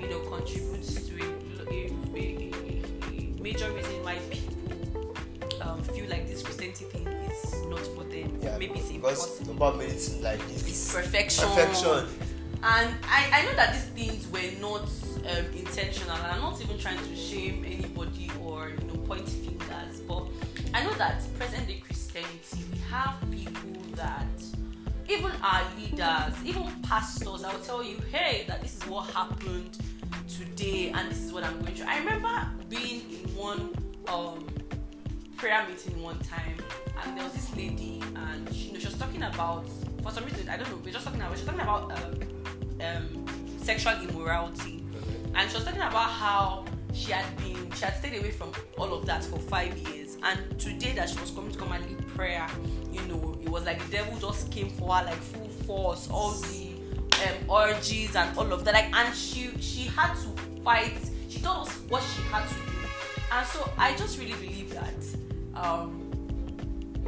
[0.00, 2.52] you know, contributes to a, a, a,
[3.10, 5.16] a, major reason why people
[5.62, 8.38] um, feel like this Christianity thing is not for them.
[8.42, 8.56] Yeah.
[8.58, 10.94] Maybe it's because about medicine like It's this.
[10.94, 11.48] perfection.
[11.48, 12.06] Perfection.
[12.62, 14.88] And I, I know that these things were not
[15.28, 20.00] um, intentional, and I'm not even trying to shame anybody or you know point fingers,
[20.08, 20.24] but
[20.74, 21.63] I know that present day Christianity we
[22.94, 24.26] have people that
[25.08, 29.78] even our leaders, even pastors, I will tell you, hey, that this is what happened
[30.28, 31.86] today, and this is what I'm going through.
[31.88, 33.74] I remember being in one
[34.08, 34.46] um,
[35.36, 36.56] prayer meeting one time,
[37.02, 39.66] and there was this lady, and she, you know, she was talking about,
[40.02, 42.14] for some reason, I don't know, we're just talking about, she was talking about um,
[42.80, 44.84] um, sexual immorality,
[45.34, 48.94] and she was talking about how she had been, she had stayed away from all
[48.94, 52.06] of that for five years, and today that she was coming to come and lead
[52.08, 52.46] prayer,
[52.92, 56.32] you know, it was like the devil just came for her like full force, all
[56.32, 56.74] the
[57.26, 60.28] um, orgies and all of that, like, and she she had to
[60.62, 60.98] fight.
[61.28, 62.88] She told us what she had to do,
[63.32, 64.94] and so I just really believe that
[65.54, 66.04] um,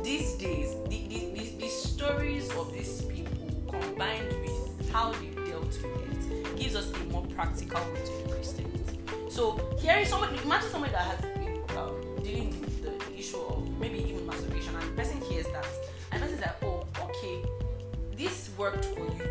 [0.03, 5.65] these days, the, the, the, the stories of these people combined with how they dealt
[5.65, 8.99] with it gives us a more practical way to do Christianity.
[9.29, 13.99] So, hearing somebody, imagine somebody that has been um, dealing with the issue of maybe
[14.01, 15.67] even masturbation, and the person hears that,
[16.13, 17.43] and the person is like, oh, okay,
[18.17, 19.29] this worked for you.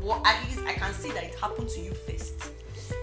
[0.00, 2.34] Well, at least I can see that it happened to you first.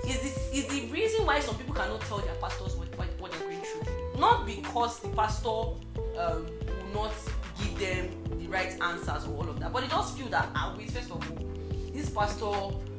[0.07, 3.31] Is this is the reason why some people cannot tell their pastors what, what, what
[3.31, 4.19] they're going through?
[4.19, 5.75] Not because the pastor um,
[6.17, 7.13] will not
[7.59, 10.73] give them the right answers or all of that, but they just feel that ah
[10.77, 11.52] wait first of all,
[11.93, 12.45] this pastor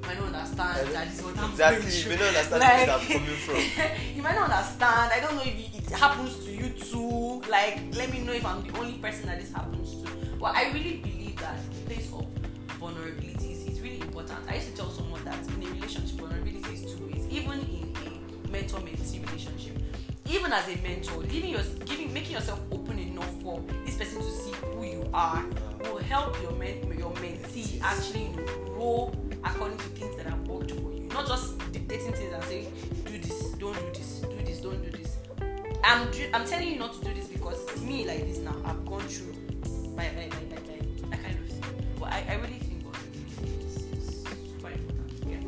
[0.02, 1.90] might not understand that this what I'm Exactly.
[2.00, 3.56] You may not understand Like- where I'm coming from.
[4.16, 5.12] you might not understand.
[5.12, 7.42] I don't know if it happens to you too.
[7.50, 10.10] Like, let me know if I'm the only person that this happens to.
[10.38, 12.26] But I really believe that the place of
[12.78, 14.38] vulnerability is, is really important.
[14.48, 17.26] I used to tell someone that in a relationship, vulnerability is two ways.
[17.30, 19.78] Even in a mentor-mentee relationship,
[20.28, 24.30] even as a mentor, giving your giving making yourself open enough for this person to
[24.30, 25.44] see who you are
[26.08, 28.30] help your men, your mentee actually
[28.66, 29.12] grow
[29.44, 31.08] according to things that have worked for you.
[31.12, 32.72] Not just dictating things and saying,
[33.04, 35.16] do this, don't do this, do this, don't do this.
[35.82, 38.84] I'm do- I'm telling you not to do this because me like this now, I've
[38.86, 39.34] gone through
[39.94, 40.56] my my my my,
[41.10, 41.62] that kind of thing.
[42.00, 45.12] But I, I really think what is is super important.
[45.26, 45.38] Yeah.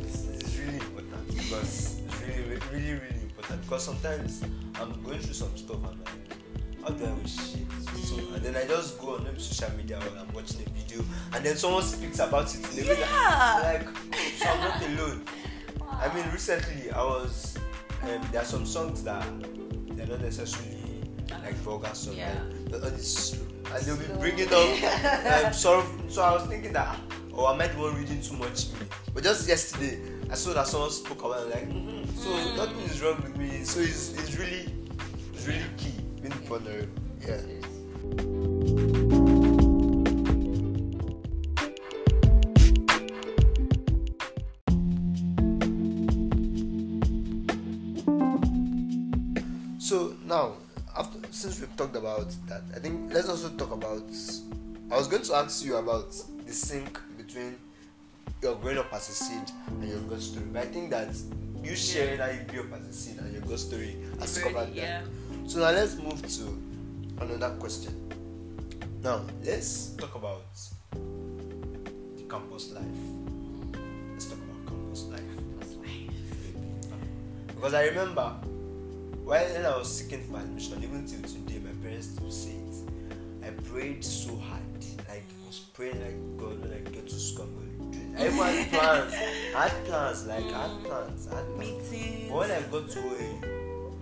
[0.00, 4.42] It's, it's really important because it's really, really, really, really important because sometimes
[4.76, 6.08] I'm going through some stuff and like,
[6.82, 7.85] how do I wish shit?
[8.36, 11.56] And then I just go on social media or I'm watching a video and then
[11.56, 12.78] someone speaks about it.
[12.78, 13.60] in a way Yeah.
[13.62, 15.24] Like, like, so I'm not alone.
[15.90, 17.56] I mean, recently I was.
[18.02, 19.26] Um, there are some songs that
[19.96, 20.76] they're not necessarily
[21.30, 22.18] like vulgar songs.
[22.18, 22.38] Yeah.
[22.70, 25.86] Like, but it's and they'll be bringing up um, sorrow.
[26.08, 26.94] So I was thinking that,
[27.32, 28.66] oh, I might one reading too much?
[29.14, 29.98] But just yesterday,
[30.30, 31.54] I saw that someone spoke about it.
[31.54, 32.04] Like, mm-hmm.
[32.16, 32.56] so Mm.
[32.58, 33.64] nothing is wrong with me.
[33.64, 34.68] So it's, it's really,
[35.32, 36.92] it's really key being vulnerable.
[37.26, 37.40] Yeah.
[49.78, 50.54] So now,
[50.98, 54.02] after since we've talked about that, I think let's also talk about.
[54.90, 56.10] I was going to ask you about
[56.44, 57.56] the sync between
[58.42, 61.14] your growing up as a seed and your God story, but I think that
[61.62, 64.74] you sharing how you grew up as a seed and your God story has covered
[64.74, 65.04] that.
[65.46, 66.62] So now let's move to
[67.20, 67.94] another question.
[69.02, 70.42] Now let's talk about
[70.92, 72.84] the campus life.
[74.12, 75.20] Let's talk about campus life.
[75.80, 76.06] life.
[77.48, 78.34] Because I remember
[79.24, 82.76] when I was seeking for admission, even till today, my parents still say it.
[83.44, 84.62] I prayed so hard.
[85.08, 88.04] Like I was praying like God when I get to school, I'm going to do
[88.04, 88.20] it.
[88.20, 89.14] I even had plans.
[89.54, 91.28] I had plans, like I had plans.
[91.30, 91.90] I had plans.
[91.90, 92.30] Meetings.
[92.30, 93.42] But when I got to OAU,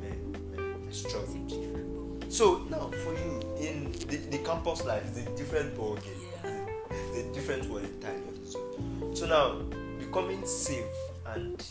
[0.00, 1.83] man, man, I struggled.
[2.28, 6.12] So now for you in the, the campus life, a different ball game.
[6.44, 6.66] Yeah.
[7.12, 8.20] It's a different world entirely.
[9.14, 9.60] So, now
[9.98, 10.84] becoming safe
[11.26, 11.64] and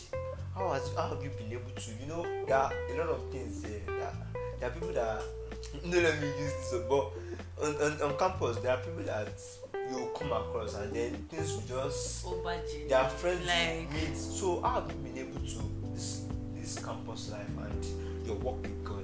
[0.54, 3.30] how has how have you been able to you know there are a lot of
[3.30, 4.14] things there that
[4.58, 5.22] there are people that
[5.84, 7.12] no let me use this but
[7.62, 9.28] on, on, on campus there are people that
[9.90, 12.88] you come across and then things will just Obaje.
[12.88, 17.46] their friends Like- meet so how have you been able to this this campus life
[17.70, 17.86] and
[18.26, 19.03] your work with God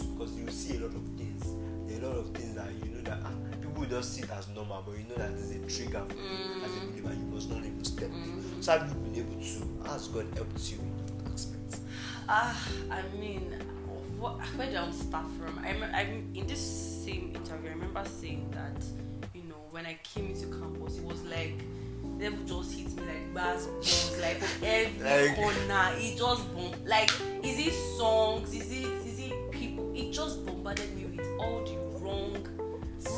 [0.00, 1.44] how have you been able to because you see a lot of things
[1.86, 4.30] there are a lot of things that you know that ah, people just see it
[4.30, 7.26] as normal but you know that there's a trigger for you as a believer you
[7.34, 8.62] must not even step Mm.
[8.64, 11.76] so have you been able to has God helped you in that aspect
[12.28, 13.42] Ah, I mean,
[14.18, 15.58] what, where do I start from?
[15.64, 16.60] I'm, I'm in this
[17.04, 17.70] same interview.
[17.70, 18.84] I remember saying that,
[19.34, 21.54] you know, when I came into campus, it was like
[22.18, 25.90] the devil just hit me like bass bones, like from every Like- corner.
[25.96, 26.72] It just bomb.
[26.86, 27.10] Like,
[27.42, 28.54] is it songs?
[28.54, 28.99] Is it
[30.00, 32.46] it just bombarded me with all the wrong,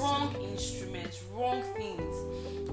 [0.00, 2.16] wrong instruments, wrong things.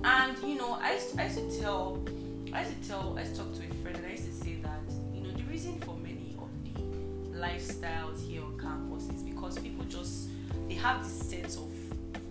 [0.04, 2.04] And you know, I used, I used to tell,
[2.52, 4.34] I used to tell, I used to talk to a friend, and I used to
[4.34, 4.82] say that
[5.14, 9.86] you know the reason for many of the lifestyles here on campus is because people
[9.86, 10.30] just
[10.68, 11.70] they have this sense of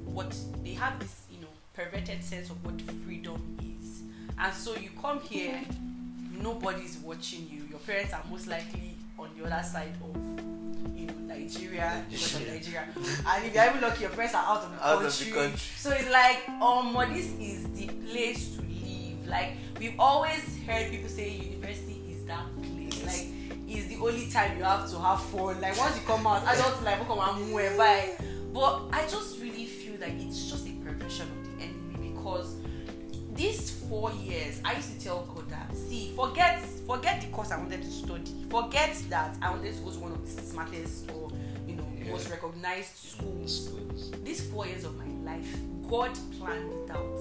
[0.06, 4.02] what they have this you know perverted sense of what freedom is,
[4.38, 5.60] and so you come here,
[6.42, 7.62] nobody's watching you.
[7.70, 10.57] Your parents are most likely on the other side of
[11.06, 14.70] know Nigeria, because of Nigeria, and if you're even lucky, your parents are out of
[14.72, 15.32] the Out of the country.
[15.32, 15.58] country.
[15.76, 19.26] So it's like, um, this is the place to live.
[19.28, 23.04] Like we've always heard people say university is that place.
[23.04, 23.26] Like
[23.68, 25.60] it's the only time you have to have fun.
[25.60, 28.10] Like once you come out, adults like come and move by.
[28.52, 32.56] But I just really feel like it's just a perversion of the enemy because
[33.34, 37.58] these four years, I used to tell God that see, forget forget the course I
[37.58, 38.34] wanted to study.
[38.50, 41.30] Forget that I wanted to go to one of the smartest or
[41.68, 42.10] you know Yeah.
[42.12, 45.56] most recognized schools schools these four years of my life
[45.90, 47.20] god planned it out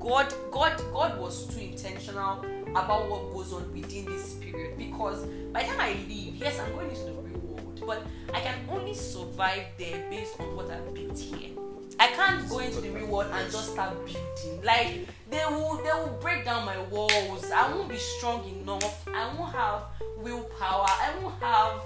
[0.00, 2.44] god god god was too intentional
[2.76, 6.70] about what goes on within this period because by the time i leave yes i'm
[6.72, 8.02] going into the real world but
[8.34, 11.50] i can only survive there based on what i've built here
[11.98, 15.90] i can't go into the real world and just start building like they will they
[15.90, 19.82] will break down my walls i won't be strong enough i won't have
[20.18, 21.80] willpower i won't have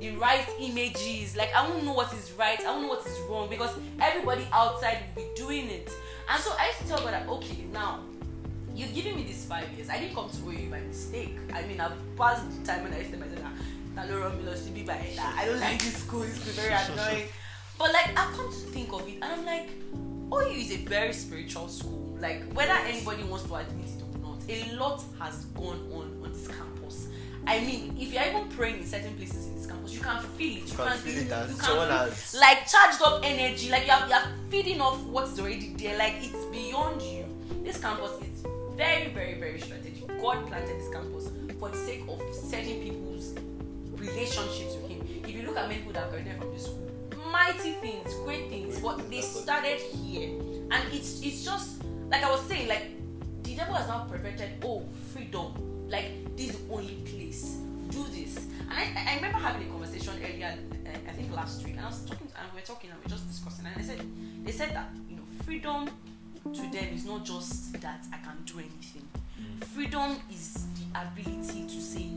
[0.00, 1.36] the right images.
[1.36, 4.46] Like I won't know what is right, I won't know what is wrong because everybody
[4.52, 5.90] outside will be doing it.
[6.28, 8.00] And so I used to tell God that okay, now
[8.74, 9.88] you've given me these five years.
[9.88, 11.36] I didn't come to OU by mistake.
[11.52, 13.40] I mean I've passed the time when I used to myself
[13.94, 15.36] that to be by that.
[15.38, 17.28] I don't like this school, it's very annoying.
[17.84, 19.68] But like I come to think of it and I'm like,
[20.32, 22.16] OU is a very spiritual school.
[22.18, 26.32] Like whether anybody wants to admit it or not, a lot has gone on on
[26.32, 27.08] this campus.
[27.46, 30.62] I mean, if you're even praying in certain places in this campus, you can feel
[30.62, 30.70] it.
[30.70, 33.68] You, can feel it as you someone feel- has- like charged up energy.
[33.68, 35.98] Like you're, you're feeding off what's already there.
[35.98, 37.26] Like it's beyond you.
[37.64, 38.46] This campus is
[38.78, 40.08] very, very, very strategic.
[40.22, 41.28] God planted this campus
[41.60, 43.34] for the sake of setting people's
[43.92, 45.06] relationships with Him.
[45.22, 46.83] If you look at many people that graduated from this school,
[47.34, 50.28] mighty things, great things, but they started here,
[50.70, 52.86] and it's it's just like I was saying, like
[53.42, 54.50] the devil has now perverted.
[54.62, 55.50] Oh, freedom!
[55.88, 57.58] Like this is the only place.
[57.90, 58.38] Do this.
[58.70, 60.54] And I, I remember having a conversation earlier,
[60.86, 62.98] uh, I think last week, and I was talking, to, and we were talking, and
[63.00, 64.00] we were just discussing, and I said,
[64.44, 65.90] they said that you know, freedom
[66.52, 69.06] to them is not just that I can do anything.
[69.74, 72.13] Freedom is the ability to say.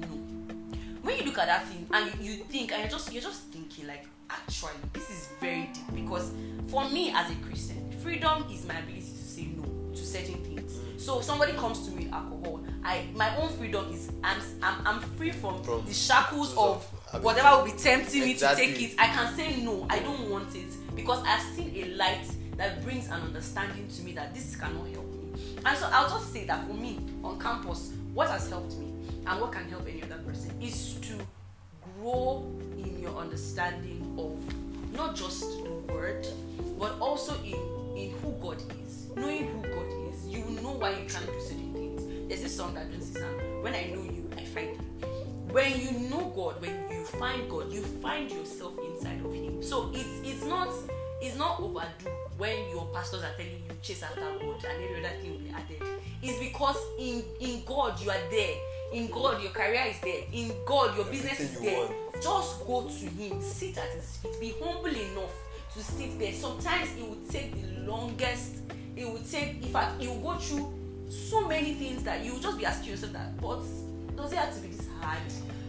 [1.08, 3.44] When you look at that thing and you, you think, and you're just you're just
[3.44, 6.34] thinking like, actually, this is very deep because
[6.68, 9.64] for me as a Christian, freedom is my ability to say no
[9.96, 10.78] to certain things.
[11.02, 14.86] So if somebody comes to me with alcohol, I my own freedom is I'm I'm,
[14.86, 16.84] I'm free from, From the shackles of-
[17.24, 18.66] whatever will be tempting Exactly.
[18.68, 18.96] me to take it.
[19.00, 23.06] I can say no, I don't want it because I've seen a light that brings
[23.08, 25.30] an understanding to me that this cannot help me.
[25.66, 28.87] And so I'll just say that for me on campus, what has helped me
[29.28, 31.18] and what can help any other person is to
[32.00, 32.46] grow
[32.78, 36.28] in your understanding of not just the word,
[36.80, 39.08] but also in in who God is.
[39.16, 42.04] Knowing who God is, you know why you can't do certain things.
[42.28, 45.08] There's this song that Jones sang, When I know you, I find you.
[45.52, 49.64] When you know God, when you find God, you find yourself inside of Him.
[49.64, 50.70] So it's it's not
[51.22, 55.16] it's not overdue when your pastors are telling you chase after God and every other
[55.20, 55.82] thing will be added.
[56.22, 58.56] It's because in in God you are there.
[58.94, 60.24] In God your career is there.
[60.32, 61.78] In God your business is there.
[61.78, 62.22] want.
[62.22, 65.34] Just go to Him, sit at His feet, be humble enough
[65.74, 66.34] to sit there.
[66.34, 68.58] Sometimes it will take the longest.
[68.96, 70.74] It will take, in fact, you go through
[71.10, 73.62] so many things that you just be asking yourself that, but
[74.16, 75.20] does it have to be this hard?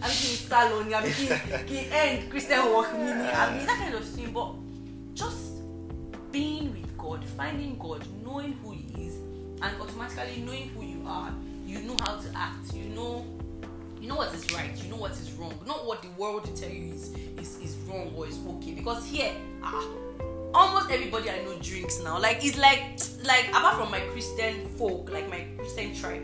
[0.01, 1.29] I'm making salon, I'm making
[1.67, 4.33] the end Christian work mini, I mean that kind of thing.
[4.33, 4.55] But
[5.15, 5.57] just
[6.33, 9.17] being with God, finding God, knowing who He is,
[9.61, 11.33] and automatically knowing who you are,
[11.69, 12.73] you know how to act.
[12.75, 13.25] You know,
[14.01, 14.71] you know what is right.
[14.83, 15.55] You know what is wrong.
[15.67, 18.73] Not what the world will tell you is is, is wrong or is okay.
[18.73, 19.85] Because here, ah,
[20.55, 22.19] almost everybody I know drinks now.
[22.19, 26.23] Like it's like like apart from my Christian folk, like my Christian tribe,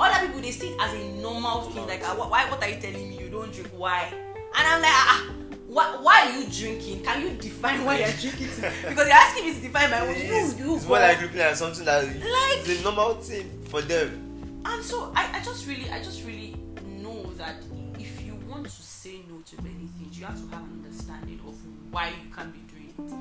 [0.00, 1.86] other people they see it as a normal thing.
[1.86, 2.50] Like, ah, why?
[2.50, 3.18] What are you telling me?
[3.18, 3.70] You don't drink?
[3.76, 4.12] Why?
[4.12, 5.28] And I'm like, ah.
[5.68, 7.02] Why, why are you drinking?
[7.02, 8.48] Can you define why you're drinking?
[8.60, 8.70] To?
[8.90, 10.10] Because you're asking me to define my own.
[10.10, 11.02] It You, you, it's more boy.
[11.02, 14.31] like looking at something that Like- is a normal thing for them.
[14.64, 16.56] And so I, I just really, I just really
[17.00, 17.56] know that
[17.98, 21.40] if you want to say no to many things, you have to have an understanding
[21.46, 21.54] of
[21.90, 23.12] why you can't be doing it.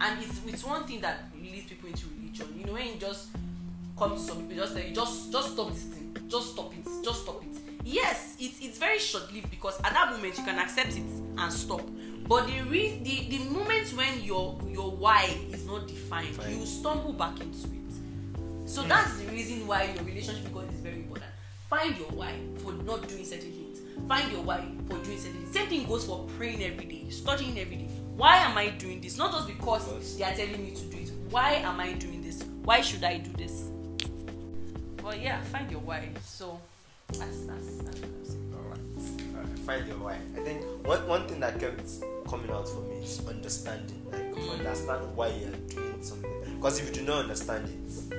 [0.00, 2.46] And it's it's one thing that leads people into religion.
[2.58, 3.28] You know, when you just
[3.98, 6.86] come to some people, just tell you just just stop this thing, just stop it,
[7.04, 7.58] just stop it.
[7.84, 11.02] Yes, it's it's very short lived because at that moment you can accept it
[11.38, 11.82] and stop.
[12.28, 16.58] But the re- the the moment when your your why is not defined, Fine.
[16.60, 18.68] you stumble back into it.
[18.68, 18.88] So Hmm.
[18.88, 20.50] that's the reason why your relationship is
[20.88, 21.30] very important.
[21.70, 23.80] Find your why for not doing certain things.
[24.08, 25.52] Find your why for doing certain things.
[25.52, 27.88] Same thing goes for praying every day, studying every day.
[28.16, 29.16] Why am I doing this?
[29.18, 31.12] Not just because Because- they are telling me to do it.
[31.30, 32.42] Why am I doing this?
[32.64, 33.64] Why should I do this?
[35.02, 36.08] But yeah, find your why.
[36.24, 36.60] So
[37.12, 38.54] that's that's, that's what I'm saying.
[38.56, 39.36] Alright.
[39.36, 39.58] Alright.
[39.60, 40.16] Find your why.
[40.36, 41.88] I think one, one thing that kept
[42.28, 44.02] coming out for me is understanding.
[44.10, 44.58] Like Mm.
[44.58, 46.30] understand why you are doing something.
[46.56, 48.14] Because if you do not understand it,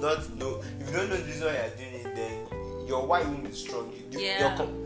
[0.00, 0.62] not know.
[0.80, 3.44] If you don't know the reason why you are doing it, then your why won't
[3.44, 3.92] be strong.
[3.92, 4.40] You, Yeah.
[4.48, 4.76] Your com-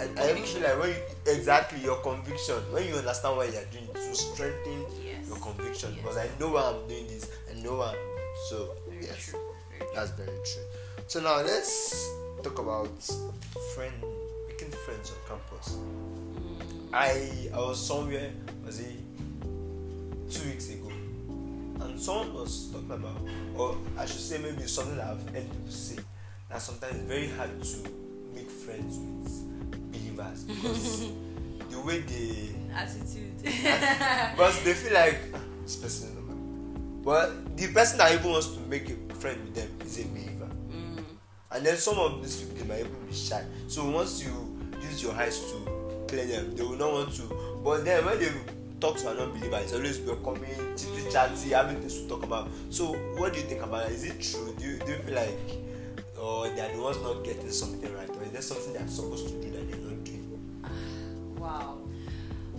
[0.00, 0.96] I, I even feel like when you
[1.32, 5.28] exactly your conviction when you understand why you are doing it, will strengthen Yes.
[5.28, 5.92] your conviction.
[5.92, 6.00] Yes.
[6.02, 7.30] Because I know why I'm doing this.
[7.50, 7.90] I know why.
[7.90, 7.96] I'm,
[8.48, 9.26] so Very yes.
[9.30, 9.40] true.
[9.70, 9.90] Very true.
[9.94, 10.62] That's very true.
[11.06, 12.08] So now let's
[12.42, 12.88] talk about
[13.74, 13.92] friend
[14.48, 15.74] making friends on campus.
[15.76, 16.94] Mm.
[16.94, 18.30] I I was somewhere
[18.64, 18.96] was it
[20.30, 20.89] two weeks ago,
[21.82, 23.20] and someone was talking about,
[23.56, 25.96] or I should say maybe something that I've heard people say
[26.48, 27.76] that sometimes it's very hard to
[28.34, 31.08] make friends with believers because
[31.70, 33.36] the way they Attitude.
[33.42, 36.34] because they feel like "Ah, this person is not my
[37.02, 40.48] but the person that even wants to make a friend with them is a believer
[40.70, 41.02] Mm.
[41.52, 44.30] and then some of these people they might even be shy so once you
[44.82, 45.58] use your eyes to
[46.06, 47.22] clear them they will not want to
[47.64, 48.30] but then when they
[48.80, 52.48] talk to an unbeliever it's always welcoming chitty chatty having things to talk about.
[52.70, 54.54] So what do you think about it is it true?
[54.58, 55.38] Do you, do you feel like
[56.20, 59.28] or they are the ones not getting something right or is there something they're supposed
[59.28, 60.26] to do that they're not doing?
[61.38, 61.78] Wow.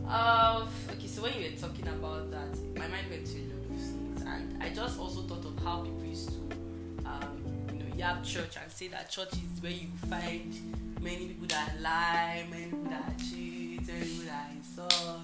[0.08, 3.60] Uh, okay, so when you were talking about that, my mind went to a lot
[3.60, 6.58] of things, and I just also thought of how people used to,
[7.06, 7.42] um,
[7.72, 10.54] you know, yap church and say that church is where you find
[11.00, 15.22] many people that lie, many people that cheat, many people that insult,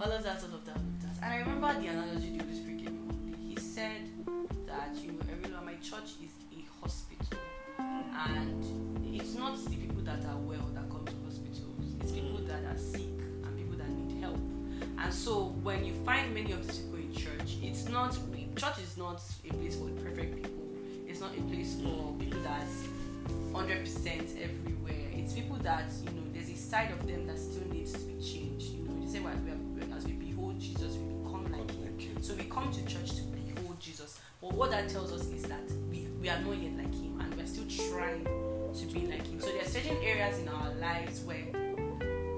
[0.00, 1.22] all of that, all of that, all of that.
[1.22, 3.54] And I remember the analogy the Holy Spirit gave me one day.
[3.54, 4.02] He said
[4.66, 7.38] that you know, everyone, my church is a hospital,
[7.78, 11.94] and it's not the people that are well that come to hospitals.
[12.00, 14.38] It's people that are sick and people that need help.
[14.98, 18.16] And so when you find many of these people in church, it's not
[18.56, 20.62] church is not a place for perfect people.
[21.08, 22.66] It's not a place for people that
[23.52, 25.10] hundred percent everywhere.
[25.12, 28.14] It's people that you know there's a side of them that still needs to be
[28.14, 28.66] changed.
[28.74, 29.63] You know, they say well, we are,
[29.96, 32.22] as we behold Jesus, we become like him.
[32.22, 34.20] So we come to church to behold Jesus.
[34.40, 37.34] But what that tells us is that we, we are not yet like him and
[37.34, 39.40] we're still trying to be like him.
[39.40, 41.44] So there are certain areas in our lives where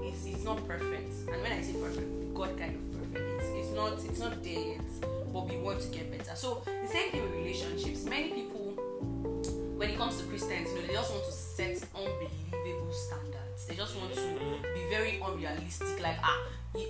[0.03, 1.11] it's, it's not perfect.
[1.31, 3.41] And when I say perfect, God kind of perfect.
[3.41, 6.35] It's, it's not it's not there yet, but we want to get better.
[6.35, 8.05] So the same thing with relationships.
[8.05, 8.73] Many people
[9.77, 13.65] when it comes to Christians, you know, they just want to set unbelievable standards.
[13.67, 14.21] They just want to
[14.73, 16.01] be very unrealistic.
[16.01, 16.39] Like, ah,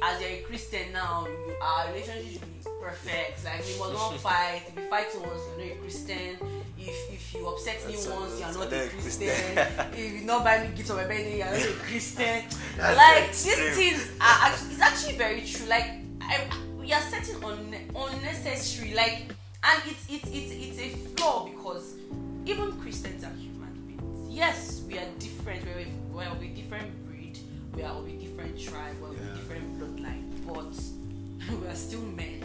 [0.01, 3.45] as you're a Christian now, you, our relationship should be perfect.
[3.45, 4.61] Like, we must not fight.
[4.67, 6.37] If you fight once, you're not a Christian.
[6.79, 9.27] If if you upset me That's- once, you're not a Christian.
[9.27, 9.91] Christian.
[9.93, 12.43] if you not buy me gifts on my birthday, you're not a Christian.
[12.77, 15.67] Like these things are actually, it's actually very true.
[15.67, 15.89] Like,
[16.21, 16.47] I,
[16.79, 18.93] we are setting unne- unnecessary.
[18.93, 19.25] Like,
[19.63, 21.95] and it's it's it's it's a flaw because
[22.45, 24.33] even Christians are human beings.
[24.35, 25.65] Yes, we are different.
[25.65, 26.91] We're, we're of a different.
[27.77, 28.95] We are of a different tribe.
[28.99, 30.23] We're of a different bloodline.
[30.47, 32.43] But we are still men,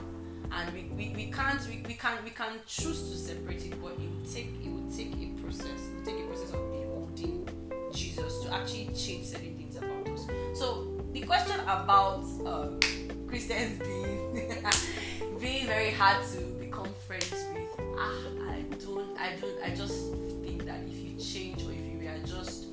[0.53, 3.80] and we, we, we can't we, we can we can choose to separate it.
[3.83, 5.64] But it will take it will take a process.
[5.89, 7.49] It will take a process of beholding
[7.95, 10.26] Jesus to actually change certain things about us.
[10.53, 12.78] So the question about um,
[13.26, 14.35] Christians being
[15.41, 20.12] being very hard to become friends with, ah, I don't, I don't, I just
[20.45, 22.66] think that if you change or if you readjust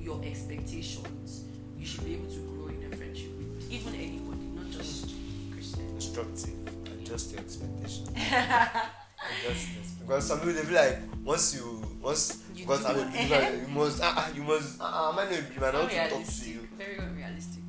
[0.00, 1.44] your expectations,
[1.82, 5.10] you should be able to grow in a friendship with even anybody, not just
[5.52, 5.88] Christian.
[5.90, 6.54] constructive
[6.94, 8.06] adjust your expectation.
[8.14, 9.98] adjust.
[9.98, 13.68] Because some people they feel like once you once You because I'm a believer, you
[13.74, 15.66] must uh, uh, you must uh, uh, I not a believer?
[15.66, 16.68] I want to talk to you.
[16.78, 17.62] Very unrealistic.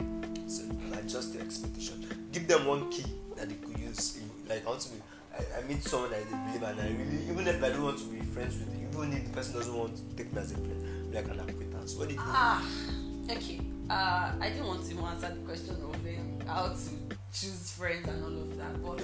[0.45, 0.61] So
[0.93, 2.05] adjust your expectation.
[2.31, 3.05] Give them one key
[3.35, 4.19] that they could use.
[4.47, 5.01] Like I want to be,
[5.33, 8.05] I, I meet someone a believer, and I really, even if I don't want to
[8.05, 10.55] be friends with you, even if the person doesn't want to take me as a
[10.55, 11.95] friend, be like an acquaintance.
[11.95, 12.31] What do you think?
[12.31, 12.61] Ah,
[13.31, 13.72] okay.
[13.89, 18.23] Uh, I didn't want to answer the question of um, how to choose friends and
[18.23, 19.01] all of that, but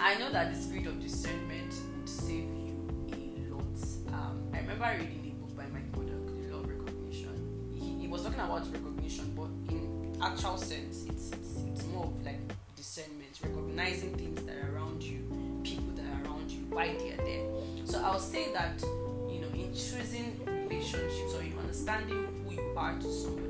[0.00, 4.14] I know that the spirit of discernment would save you a lot.
[4.14, 7.74] Um, I remember reading a book by Mike Murdock, The Law of Recognition.
[7.78, 12.24] He, he was talking about recognition, but in actual sense, it's, it's it's more of
[12.24, 12.38] like
[12.76, 15.18] discernment, recognizing things that are around you,
[15.64, 17.46] people that are around you, why they are there.
[17.86, 22.94] So I'll say that you know, in choosing relationships or in understanding who you are
[22.94, 23.48] to somebody,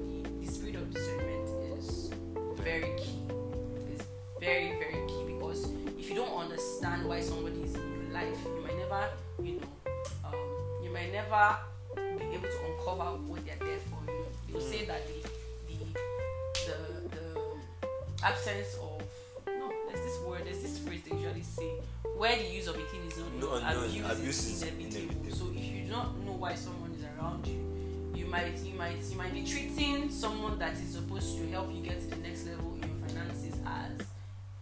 [0.76, 1.48] of discernment
[1.78, 2.10] is
[2.56, 3.18] very key.
[3.92, 4.04] It's
[4.40, 5.68] very, very key because
[5.98, 9.08] if you don't understand why somebody is in your life, you might never,
[9.42, 9.92] you know,
[10.24, 11.56] um, you might never
[12.18, 13.98] be able to uncover what they're there for.
[14.10, 15.28] You know, you'll say that the
[15.68, 15.84] the
[16.66, 19.02] the, the absence of
[19.46, 21.70] no, there's this word, there's this phrase they usually say
[22.16, 24.62] where the use of a thing is not No, known, unknown, abuse, abuse is is
[24.62, 24.96] inevitable.
[25.00, 25.36] inevitable.
[25.36, 27.81] So if you do not know why someone is around you, you
[28.32, 32.00] might you might you might be treating someone that is supposed to help you get
[32.00, 34.06] to the next level in your finances as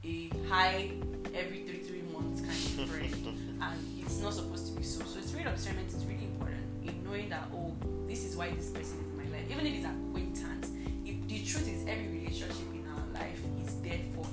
[0.05, 0.91] a high
[1.33, 5.05] every three three months kind of friend, and it's not supposed to be so.
[5.05, 7.73] So it's of discernment is really important in knowing that oh,
[8.09, 10.71] this is why this person is in my life, even if it's acquaintance.
[11.07, 14.27] If the truth is, every relationship in our life is there for.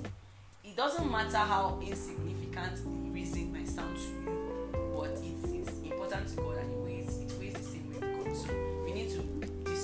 [0.63, 6.27] It doesn't matter how insignificant the reason might sound to you, but it's it's important
[6.29, 8.35] to God and it weighs it weighs the same way God.
[8.35, 8.66] So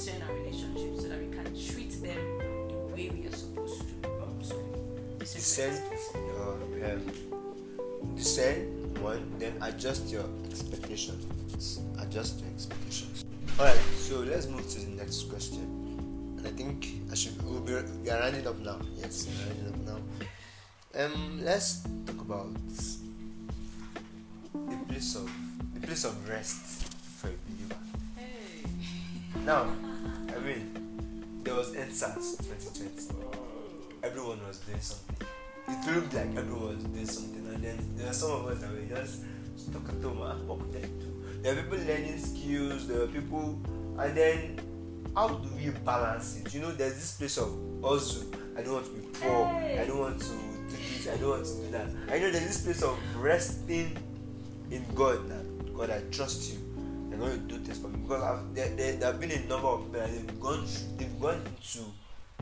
[0.03, 2.19] discern our relationships so that we can treat them
[2.67, 4.09] the way we are supposed to.
[4.09, 4.55] Um, so
[5.19, 5.81] Discern,
[6.13, 6.57] your
[6.91, 11.79] um, discern one, then adjust your expectations.
[11.99, 13.23] Adjust your expectations.
[13.57, 15.63] Alright, so let's move to the next question.
[16.37, 17.71] And I think I should we'll be,
[18.03, 18.79] we are rounding up now.
[18.97, 21.05] Yes, we are rounding up now.
[21.05, 22.53] Um, let's talk about
[24.53, 25.31] the place of
[25.75, 27.79] the place of rest for a believer.
[28.17, 28.67] Hey.
[29.45, 29.65] Now,
[30.43, 33.15] mean, there was NSAS 2020.
[34.03, 35.27] Everyone was doing something.
[35.67, 38.71] It looked like everyone was doing something, and then there were some of us that
[38.71, 39.21] were just
[39.55, 40.19] stuck at home.
[40.21, 41.41] ah, What could I do?
[41.41, 42.87] There were people learning skills.
[42.87, 43.59] There were people,
[43.99, 44.59] and then
[45.15, 46.53] how do we balance it?
[46.53, 48.25] You know, there's this place of also.
[48.57, 49.45] I don't want to be poor.
[49.47, 50.35] I don't want to do
[50.69, 51.07] this.
[51.07, 51.87] I don't want to do that.
[52.09, 53.97] I know there's this place of resting
[54.69, 55.27] in God.
[55.29, 56.59] That God, I trust you.
[57.23, 59.67] Going to do this for me because I've, there, there, there have been a number
[59.67, 60.67] of people that they've gone
[60.97, 61.85] they've gone into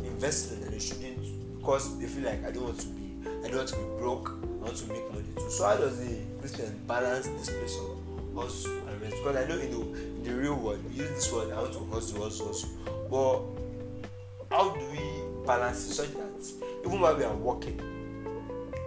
[0.03, 3.13] investment that they shouldn't because they feel like I don't want to be
[3.45, 5.51] I don't want to be broke I want to make money too.
[5.51, 9.17] So how does a Christian balance this place of hustle and rest?
[9.17, 11.73] Because I know in the in the real world we use this word I want
[11.73, 12.69] to hustle hustle hustle.
[13.11, 16.53] But how do we balance it such that
[16.87, 17.79] even while we are working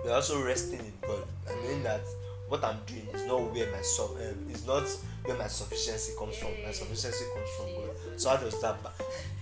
[0.04, 2.02] we are also resting in God and knowing that
[2.48, 4.88] what I'm doing is not where my so um, is not
[5.24, 6.50] where my sufficiency comes from.
[6.64, 8.20] My sufficiency comes from God.
[8.20, 8.76] So how does that?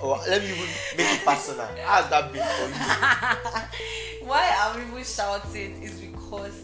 [0.01, 0.67] Or let me even
[0.97, 1.67] make it personal.
[1.85, 4.27] How has that been for you?
[4.29, 6.63] Why I'm even shouting is because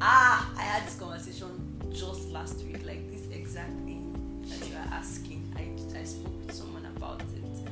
[0.00, 4.94] ah I had this conversation just last week, like this exact thing that you are
[4.94, 5.52] asking.
[5.56, 7.68] I, I spoke to someone about it.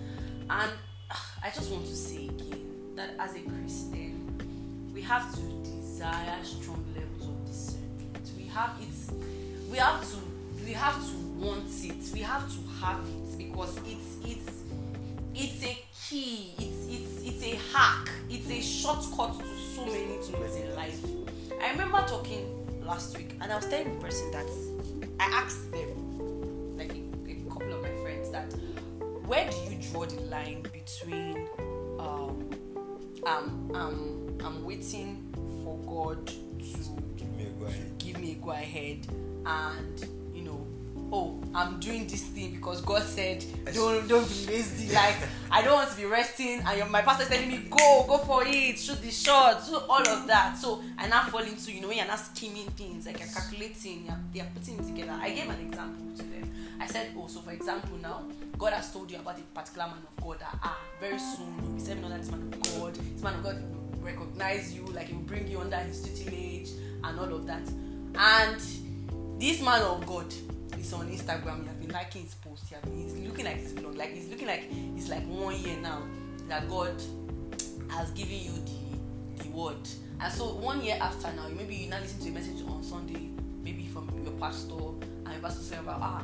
[0.49, 0.73] And
[1.11, 6.43] ah, I just want to say again that as a Christian, we have to desire
[6.43, 8.31] strong levels of discernment.
[8.39, 9.13] We have it
[9.73, 10.32] we have to
[10.65, 12.13] we have to want it.
[12.13, 14.63] We have to have it because it's it's
[15.35, 19.45] it's a key it's it's it's a hack it's a shortcut to
[19.75, 21.03] so many things in life
[21.63, 22.45] i remember talking
[22.85, 24.47] last week and i was telling the person that
[25.21, 28.53] i asked them like a, a couple of my friends that
[29.27, 31.49] where do you draw the line between
[31.99, 32.51] um
[33.27, 35.33] um um i'm waiting
[35.65, 36.37] for god to
[37.17, 37.99] Give me a go ahead.
[37.99, 39.07] give me a go ahead
[39.47, 40.07] and
[41.13, 43.45] oh i'm doing this thing because god said
[43.75, 44.93] don't don't be lazy.
[44.95, 45.17] Like
[45.51, 48.43] i don't want to be resting and my pastor is telling me go go for
[48.47, 50.57] it shoot the shot do all of that.
[50.57, 54.07] So i now fall into you know when you're not scheming things like you're calculating
[54.07, 55.13] you're, you're putting it together.
[55.21, 56.51] I gave an example to them.
[56.81, 58.25] I said oh so for example now
[58.59, 61.73] god has told you about a particular man of god that ah very soon you'll
[61.73, 62.95] be serving under this man of god.
[62.95, 66.71] This man of god will recognize you like he will bring you under his tutelage
[67.05, 67.69] and all of that.
[68.15, 68.61] And
[69.41, 70.33] this man of God
[70.79, 71.63] is on Instagram.
[71.63, 72.69] He has been liking his posts.
[72.69, 73.97] He has been, he's looking like it's long.
[73.97, 74.65] Like he's looking like
[74.97, 76.03] it's like one year now
[76.49, 77.01] that God
[77.89, 78.83] has given you the
[79.43, 79.77] the word,
[80.21, 83.31] And so one year after now, maybe you now listen to a message on Sunday,
[83.63, 86.23] maybe from your pastor, and your pastor saying about ah,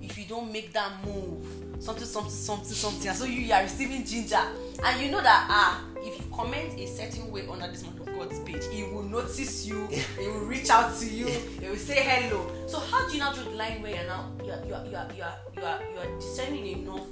[0.00, 1.44] if you don't make that move,
[1.80, 4.40] something, something, something, something, and so you, you are receiving ginger,
[4.84, 8.06] and you know that ah, if you comment a certain way under this man of
[8.06, 12.02] God's page, he will notice you, he will reach out to you, he will say
[12.02, 12.50] hello.
[12.66, 14.86] So how do you now draw the line where you're now you are you are
[14.86, 17.06] you are you are you are, you are discerning enough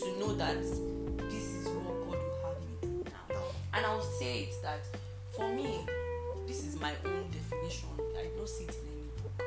[0.00, 3.34] to know that this is what God will have me do now?
[3.34, 3.42] No.
[3.74, 4.84] And I will say it that
[5.34, 5.86] for me,
[6.46, 7.88] this is my own definition.
[8.18, 9.42] I don't see it in any book.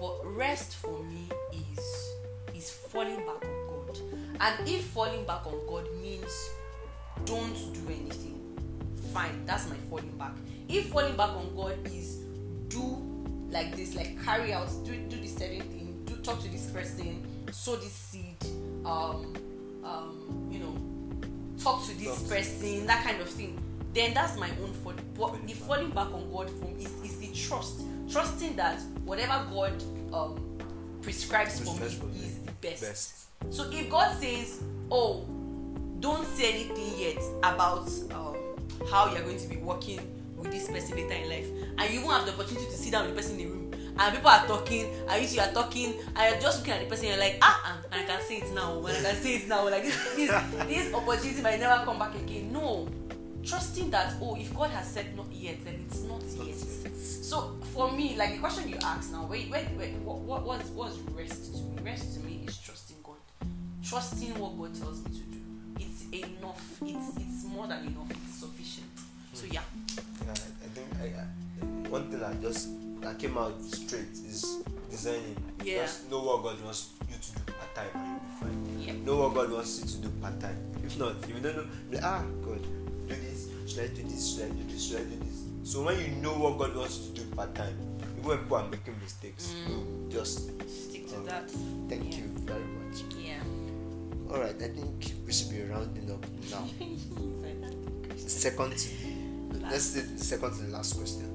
[0.00, 2.14] But rest for me is
[2.54, 3.98] is falling back on God.
[4.40, 6.50] And if falling back on God means
[7.24, 8.40] don't do anything,
[9.12, 10.32] fine, that's my falling back.
[10.68, 12.20] If falling back on God is
[12.68, 12.96] do
[13.50, 17.24] like this, like carry out, do do this certain thing, do talk to this person,
[17.50, 18.36] sow this seed,
[18.84, 19.34] um,
[19.84, 20.76] um, you know,
[21.62, 23.60] talk to this person, that kind of thing,
[23.92, 24.96] then that's my own fault.
[25.18, 27.82] But the falling back on God from is, is the trust.
[28.10, 30.50] Trusting that whatever God um,
[31.02, 31.86] Prescribes for me.
[31.86, 32.82] is the best.
[32.82, 33.26] Best.
[33.50, 34.60] So if God says,
[34.90, 35.26] "Oh,
[36.00, 38.36] don't say anything yet about um,
[38.90, 40.00] how you're going to be working
[40.36, 41.48] with this person later in life,"
[41.78, 43.72] and you won't have the opportunity to sit down with the person in the room,
[43.98, 46.86] and people are talking, and you two are talking, and you're just looking at the
[46.86, 49.34] person, you're like, "Ah, and, and I can say it now, and I can say
[49.36, 50.30] it now." Like this, this,
[50.66, 52.52] this opportunity might never come back again.
[52.52, 52.88] No,
[53.44, 56.56] trusting that oh, if God has said not yet, then it's not yet.
[57.30, 60.68] So for me, like the question you asked now, wait, wait, wait, what, what, what's,
[60.70, 61.78] what's rest to me?
[61.84, 63.16] Rest to me is trusting God,
[63.84, 65.29] trusting what God tells me to do.
[65.80, 66.78] It's enough.
[66.82, 68.10] It's it's more than enough.
[68.10, 68.86] It's sufficient.
[69.32, 69.62] So yeah,
[70.26, 72.68] Yeah, I think I, I, one thing I just
[73.00, 75.36] that came out straight is designing.
[75.64, 75.82] Yeah.
[75.82, 78.98] Just know what God wants you to do part time and you'll be fine.
[78.98, 80.56] yeah, Know what God wants you to do part time.
[80.84, 82.60] If not, if you don't know, be like, ah, God,
[83.08, 83.48] do this.
[83.66, 84.34] Should I do this?
[84.34, 84.84] Should I do this?
[84.88, 85.44] Should I do this?
[85.72, 87.76] So when you know what God wants you to do part time,
[88.18, 89.68] even when people are making mistakes, Mm.
[89.70, 91.50] you just stick to um, that.
[91.88, 92.18] Thank Yeah.
[92.18, 93.02] you very much.
[93.18, 93.40] Yeah.
[94.30, 96.64] All right, I think we should be rounding up now.
[98.16, 98.74] Second
[99.70, 101.26] let's say the second to the last question.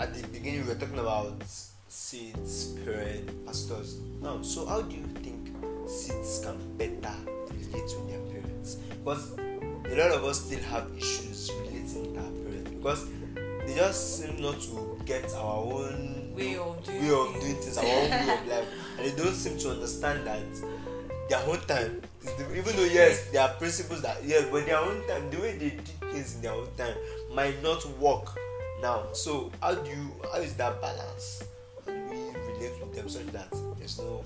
[0.00, 1.42] At the beginning, we were talking about
[1.88, 3.98] seeds, parents, pastors.
[4.20, 5.54] Now, so how do you think
[5.88, 7.14] seeds can better
[7.50, 8.74] relate with their parents?
[8.74, 13.08] Because a lot of us still have issues relating to our parents because
[13.66, 17.78] they just seem not to get our own Way of doing way of doing things,
[17.78, 20.38] our own way of life, and they don't seem to understand that
[21.28, 22.00] their own time
[22.54, 25.70] even though yes there are principles that yes but their own time the way they
[25.70, 26.94] did things in their own time
[27.34, 28.38] might not work
[28.80, 31.42] now so how do you how is that balance
[31.84, 33.48] how do we relate with them such that
[33.78, 34.24] there's no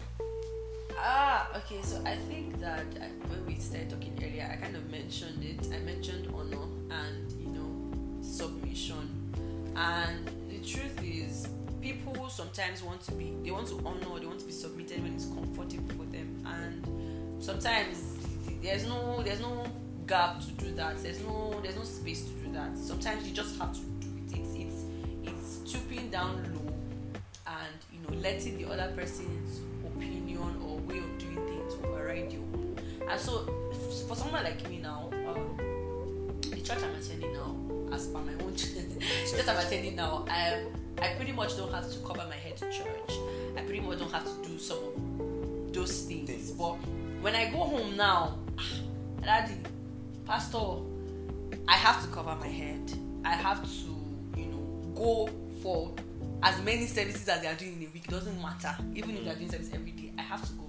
[1.04, 1.80] Ah, okay.
[1.82, 2.86] So I think that
[3.26, 5.66] when we started talking earlier, I kind of mentioned it.
[5.74, 6.62] I mentioned honor
[6.94, 9.10] and you know submission,
[9.74, 11.48] and the truth is,
[11.80, 15.14] people sometimes want to be they want to honor they want to be submitted when
[15.14, 18.18] it's comfortable for them, and sometimes
[18.62, 19.66] there's no there's no
[20.06, 21.02] gap to do that.
[21.02, 22.76] There's no there's no space to do that.
[22.76, 24.38] Sometimes you just have to do it.
[24.38, 24.84] It's it's
[25.24, 26.74] it's stooping down low
[27.46, 32.76] and you know letting the other person's opinion or way of doing things override own.
[33.08, 33.46] And so
[34.08, 37.56] for someone like me now, um, the church I'm attending now,
[37.92, 40.64] as per my own church I'm attending now, I
[41.00, 43.12] I pretty much don't have to cover my head to church.
[43.56, 44.91] I pretty much don't have to do some of
[45.72, 46.28] those things.
[46.28, 46.50] Things.
[46.52, 46.74] But
[47.20, 48.62] when I go home now, ah,
[49.22, 49.56] daddy,
[50.26, 50.58] pastor,
[51.68, 52.92] I have to cover my head.
[53.24, 55.30] I have to, you know, go
[55.62, 55.92] for
[56.42, 58.08] as many services as they are doing in a week.
[58.08, 58.74] Doesn't matter.
[58.94, 60.64] Even if they are doing service every day, I have to go.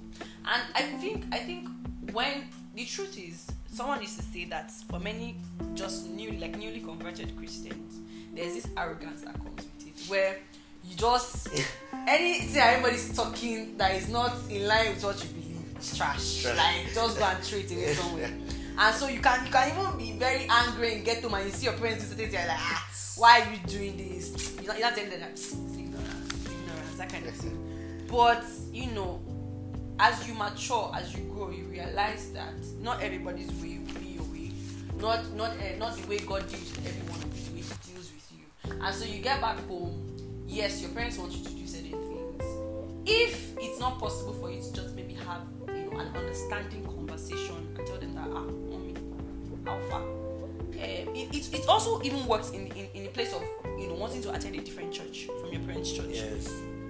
[0.45, 1.69] And I think I think
[2.11, 2.45] when
[2.75, 5.37] the truth is, someone used to say that for many
[5.73, 7.99] just new like newly converted Christians,
[8.35, 10.37] there's this arrogance that comes with it, where
[10.83, 11.49] you just
[12.07, 16.43] anything everybody's talking that is not in line with what you believe is trash.
[16.43, 16.57] Trash.
[16.57, 18.31] Like just go and throw it away somewhere.
[18.75, 21.51] And so you can you can even be very angry and get home and you
[21.51, 24.57] see your parents do things, you're like, ah, why are you doing this?
[24.63, 28.07] You're not, telling them that it's ignorance, it's ignorance, that kind of thing.
[28.09, 29.21] But you know,
[29.99, 34.23] as you mature, as you grow, you realize that not everybody's way will be your
[34.23, 34.51] way.
[34.97, 37.93] Not not uh, not the way God deals with everyone will be the way He
[37.93, 38.81] deals with you.
[38.81, 40.12] And so you get back home.
[40.53, 42.43] Yes, your parents want you to do certain things.
[43.07, 47.73] If it's not possible for you to just maybe have you know an understanding conversation
[47.75, 48.93] and tell them that ah, mommy,
[49.65, 50.03] how far?
[50.03, 53.41] Um, it, it, it also even works in, in in the place of
[53.79, 56.09] you know wanting to attend a different church from your parents' church.
[56.11, 56.47] yes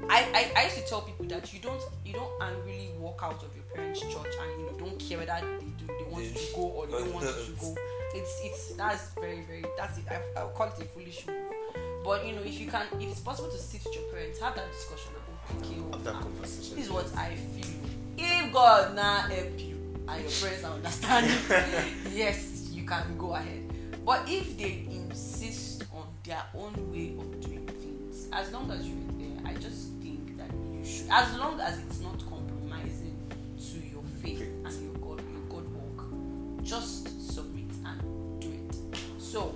[0.10, 3.42] I, I, I used to tell people that you don't you don't angrily walk out
[3.42, 6.32] of your parents' church and you know don't care whether they do they want you
[6.32, 7.76] to go or they don't want you to go.
[8.16, 10.04] It's it's that's very very that's it.
[10.12, 11.83] I, I'll call it a foolish move.
[12.04, 14.56] But you know, if you can, if it's possible to sit with your parents, have
[14.56, 15.12] that discussion.
[15.16, 16.76] About, okay, Have that conversation.
[16.76, 17.72] this is what I feel.
[18.18, 21.38] If God now help you and your friends are understanding,
[22.14, 23.62] yes, you can go ahead.
[24.06, 28.98] But if they insist on their own way of doing things, as long as you're
[29.18, 33.16] there, I just think that you should, as long as it's not compromising
[33.58, 38.98] to your faith and your God, your God walk, just submit and do it.
[39.20, 39.56] So,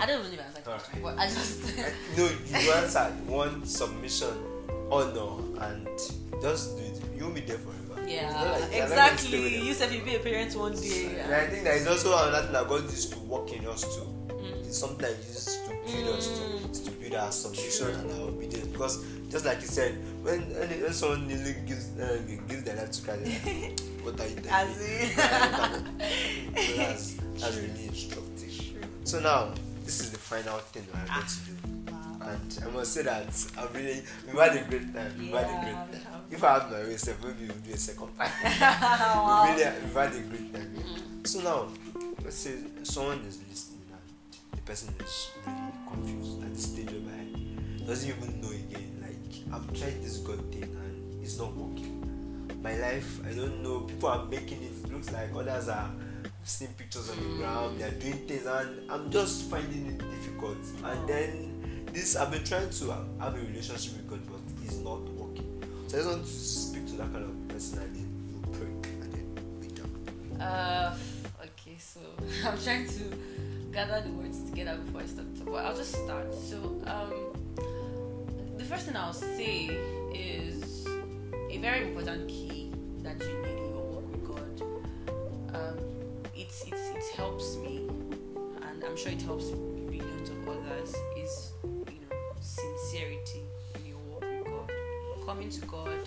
[0.00, 1.76] I don't even know if I answered the question, but I just.
[2.16, 4.34] no, you answered one submission,
[4.90, 5.86] honor, and
[6.40, 7.00] just do it.
[7.16, 8.08] You'll be there forever.
[8.08, 9.66] Yeah, like you're not going to stay with exactly.
[9.68, 11.16] You said you'll be a parent one day.
[11.22, 13.82] And I think there is also another thing that God used to work in us
[13.96, 14.06] too.
[14.64, 16.26] It's something that He uses to build us
[16.82, 18.66] to, to build our submission and our obedience.
[18.68, 23.02] Because just like you said, when when, someone nearly gives uh, gives their life to
[23.02, 24.48] Christ, like, what are you doing?
[24.50, 25.10] As in-
[26.56, 28.52] so that's that's really instructive.
[29.04, 29.54] So now
[29.84, 31.92] this is the final thing that I'm going to do.
[31.92, 35.12] Ah, and I must say that I really we've had a great time.
[35.18, 36.22] We've had a great we time.
[36.30, 38.30] If I have my way, self, maybe we'll do a second time.
[38.60, 39.44] Wow.
[39.44, 40.74] we really we've had a great time.
[40.74, 41.26] Mm.
[41.26, 41.68] So now,
[42.24, 47.86] let's say someone is listening and the person is really confused at the stage whereby
[47.86, 48.88] doesn't even know again.
[49.02, 51.98] Like I've tried this God thing and it's not working.
[52.62, 53.80] My life, I don't know.
[53.80, 54.72] People are making it.
[54.82, 55.90] It looks like others are
[56.44, 57.78] seeing pictures on the ground.
[57.78, 60.58] They are doing things, and I'm just finding it difficult.
[60.84, 62.90] And then this, I've been trying to
[63.20, 65.48] have a relationship with God, but it's not working.
[65.88, 68.68] So I just want to speak to that kind of person and then we'll pray
[69.00, 70.40] and then we done.
[70.40, 70.96] Uh,
[71.42, 72.00] okay, so
[72.48, 73.16] I'm trying to
[73.72, 75.36] gather the words together before I start.
[75.36, 76.34] to- But I'll just start.
[76.34, 77.12] So, um,
[78.56, 79.66] the first thing I'll say
[80.14, 80.86] is
[81.50, 82.72] a very important key
[83.02, 83.61] that you need
[86.52, 87.88] it's, it's, it helps me,
[88.62, 90.94] and I'm sure it helps billions of others.
[91.16, 93.42] Is you know sincerity
[93.76, 96.00] in your walk with God, coming to God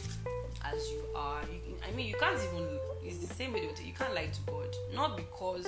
[0.64, 1.42] as you are.
[1.52, 2.68] You, I mean, you can't even.
[3.04, 5.68] It's the same way they would say you can't lie to God, not because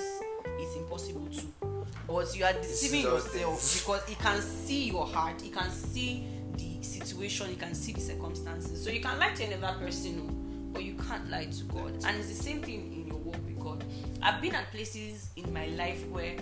[0.58, 5.40] it's impossible to, but you are deceiving yourself because He can see your heart.
[5.40, 6.24] He can see
[6.56, 7.48] the situation.
[7.48, 8.82] He can see the circumstances.
[8.82, 11.92] So you can lie to another person, but you can't lie to God.
[12.04, 12.97] And it's the same thing
[14.22, 16.34] I've been at places in my life where,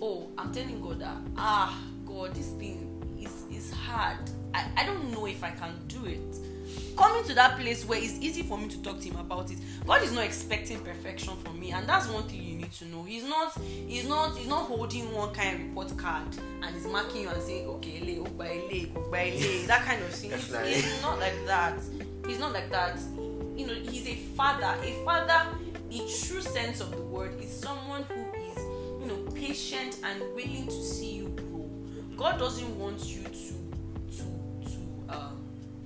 [0.00, 2.86] oh, I'm telling God that ah, God, this thing
[3.20, 4.18] is is hard.
[4.54, 6.36] I, I don't know if I can do it.
[6.96, 9.58] Coming to that place where it's easy for me to talk to him about it
[9.90, 13.02] god is not expecting perfection from me and that's one thing you need to know.
[13.02, 13.58] He's not
[13.88, 16.28] he's not he's not holding one kind of report card
[16.62, 20.10] and he's marking you and saying okay ele ogba ele ogba ele that kind of
[20.10, 20.30] thing.
[20.30, 21.80] It's, he's not like that.
[22.26, 22.98] He's not like that.
[23.56, 24.76] You know he's a father.
[24.80, 25.48] A father
[25.90, 28.58] the true sense of the word is someone who is
[29.00, 31.68] you know patient and willing to see you grow
[32.16, 34.24] god doesn't want you to to
[34.64, 35.40] to um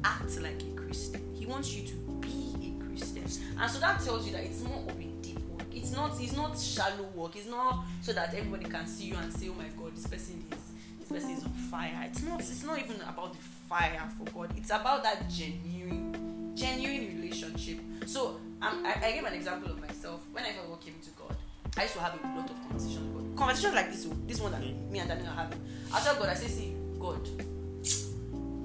[0.04, 1.20] act like a Christian.
[1.34, 3.24] He wants you to be a Christian.
[3.58, 5.66] And so that tells you that it's more of a deep work.
[5.74, 7.34] It's not it's not shallow work.
[7.36, 10.44] It's not so that everybody can see you and say, Oh my god, this person
[10.52, 10.58] is
[11.00, 12.06] this person is on fire.
[12.08, 13.38] It's not it's not even about the
[13.68, 14.50] fire for God.
[14.56, 17.80] It's about that genuine genuine relationship.
[18.06, 20.20] So I, I gave an example of myself.
[20.32, 21.36] When I first came to God,
[21.76, 23.38] I used to have a lot of conversations with God.
[23.38, 24.92] Conversations like this, one, this one that hmm.
[24.92, 25.60] me and Daniel are having.
[25.92, 27.26] I tell God, I say, see, God,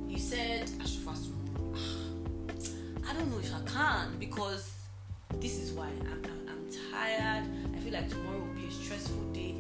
[0.08, 1.74] you said I should fast tomorrow.
[3.10, 4.72] I don't know if I can because
[5.36, 7.46] this is why I'm, I'm, I'm tired.
[7.76, 9.56] I feel like tomorrow will be a stressful day.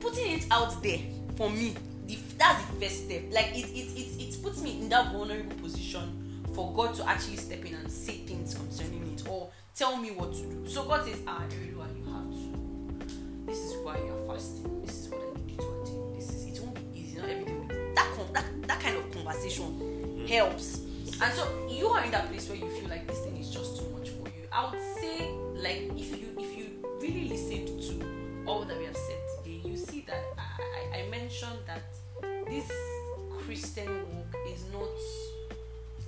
[0.00, 0.98] Putting it out there
[1.36, 1.74] for me,
[2.06, 3.22] the, that's the first step.
[3.30, 7.36] Like it, it, it, it puts me in that vulnerable position for God to actually
[7.36, 9.48] step in and say things concerning it or
[9.78, 10.68] tell me what to do.
[10.68, 13.06] So God says, Ah, Erelua, you have to.
[13.46, 14.82] This is why you are fasting.
[14.84, 16.14] This is what I need you to attain.
[16.16, 17.20] This is it won't be easy.
[17.20, 17.68] Not everything.
[17.94, 20.80] That con- that that kind of conversation helps.
[21.22, 23.78] And so you are in that place where you feel like this thing is just
[23.78, 24.46] too much for you.
[24.52, 26.66] I would say, like, if you if you
[27.00, 31.08] really listened to all that we have said today, you see that I, I, I
[31.08, 31.86] mentioned that
[32.50, 32.70] this
[33.44, 34.88] Christian walk is not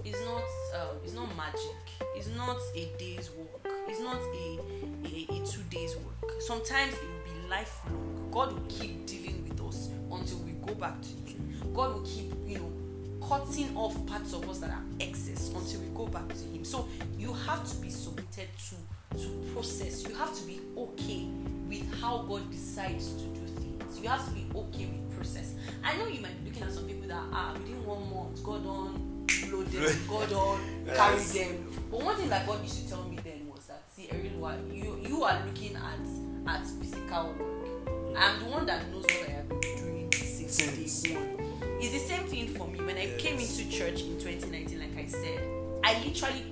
[0.04, 0.42] is not
[0.80, 1.76] um, is not magic.
[2.16, 3.66] It's not a day's work.
[3.88, 4.58] It's not a,
[5.04, 6.32] a, a two days work.
[6.40, 8.28] Sometimes it will be lifelong.
[8.30, 11.72] God will keep dealing with us until we go back to Him.
[11.74, 15.88] God will keep, you know, cutting off parts of us that are excess until we
[15.88, 16.64] go back to Him.
[16.64, 16.88] So
[17.18, 18.76] you have to be submitted to
[19.18, 20.06] to process.
[20.08, 21.26] You have to be okay
[21.68, 24.00] with how God decides to do things.
[24.00, 25.54] You have to be okay with process.
[25.82, 28.64] I know you might be looking at some people that ah within one month, God
[28.66, 29.09] on
[29.48, 30.60] blow them, God on
[30.94, 31.32] carry Yes.
[31.34, 31.66] them.
[31.90, 34.98] But one thing that God used to tell me then was that see, Erilwa, you
[35.08, 38.16] you are looking at at physical work.
[38.16, 41.80] I'm the one that knows what I have been doing since day one.
[41.80, 42.78] It's the same thing for me.
[42.80, 43.58] When I came Yes.
[43.58, 45.40] into church in 2019, like I said,
[45.84, 46.44] I literally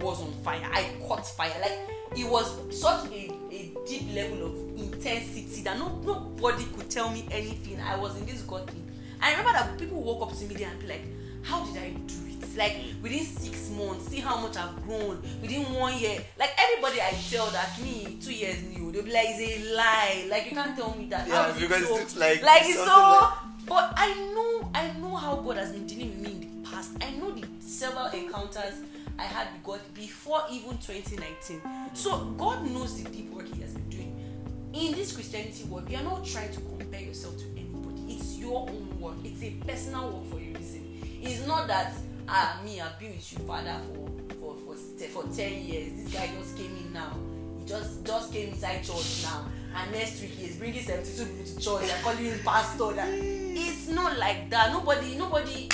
[0.00, 0.62] was on fire.
[0.72, 1.52] I caught fire.
[1.60, 1.78] Like
[2.16, 2.46] it was
[2.80, 7.80] such a, a deep level of intensity that no nobody could tell me anything.
[7.80, 8.90] I was in this God thing.
[9.20, 11.02] I remember that people walk up to me there and be like,
[11.42, 12.56] How did I do it?
[12.56, 15.22] Like within six months, see how much I've grown.
[15.40, 19.26] Within one year, like everybody I tell that me two years new, they'll be like,
[19.30, 20.26] It's a lie.
[20.28, 21.28] Like you can't tell me that.
[21.28, 21.94] Yeah, because it so?
[21.94, 22.84] looks like like it's so.
[22.84, 23.34] like-
[23.66, 26.90] But I know, I know how God has been dealing with me in the past.
[27.00, 28.80] I know the several encounters
[29.18, 31.60] I had with God before even 2019.
[31.94, 34.70] So God knows the deep work He has been doing.
[34.72, 38.14] In this Christianity work, you are not trying to compare yourself to anybody.
[38.14, 39.14] It's your own work.
[39.24, 40.86] It's a personal work for a reason.
[41.22, 41.92] It's not that
[42.28, 44.08] ah me I've been with you father for
[44.40, 44.76] for for
[45.08, 45.92] for ten years.
[45.94, 47.16] This guy just came in now.
[47.58, 49.46] He just just came inside church now.
[49.74, 51.86] And next week he is bringing 72 people to church.
[51.86, 52.92] They're calling him pastor.
[52.94, 54.72] That it's not like that.
[54.72, 55.68] Nobody nobody.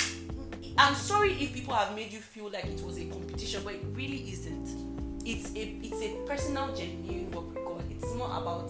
[0.77, 3.85] I'm sorry if people have made you feel like it was a competition, but it
[3.93, 4.67] really isn't.
[5.25, 7.83] It's a it's a personal, genuine work with God.
[7.89, 8.69] It's more about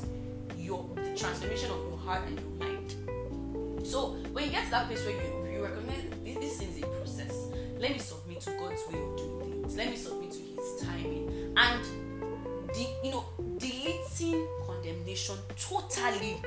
[0.58, 3.86] your the transformation of your heart and your mind.
[3.86, 6.07] So when you get to that place where you, you recognize
[7.80, 9.78] let me submit to God's way of doing things.
[9.78, 11.84] Let me submit to His timing and
[12.70, 13.26] the you know
[13.58, 16.38] deleting condemnation totally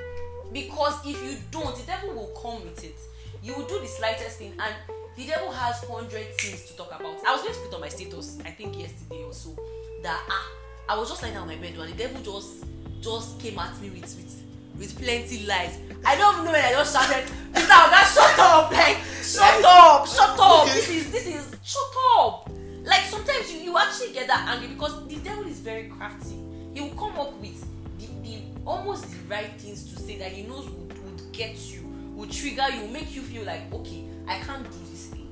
[0.53, 2.97] because if you don't, the devil will come with it.
[3.43, 4.75] You will do the slightest thing and
[5.17, 7.25] the devil has hundred things to talk about.
[7.27, 9.57] I was going to put on my status, I think yesterday or so,
[10.03, 10.49] that ah,
[10.89, 12.65] I was just lying on my bed and the devil just
[13.01, 14.43] just came at me with with
[14.81, 15.79] with plenty lies.
[16.05, 17.69] I don't know when I just shouted, Mr.
[17.69, 18.73] Oga, shut up!
[18.73, 20.63] Like, shut up, shut up!
[20.65, 20.75] Okay.
[20.75, 22.51] This is this is shut up!
[22.83, 26.37] Like sometimes you, you actually get that angry because the devil is very crafty.
[26.73, 27.61] He will come up with
[27.99, 31.83] the, the almost the right things to say that he knows would, would get you,
[32.15, 35.29] would trigger you, make you feel like, okay, I can't do this thing.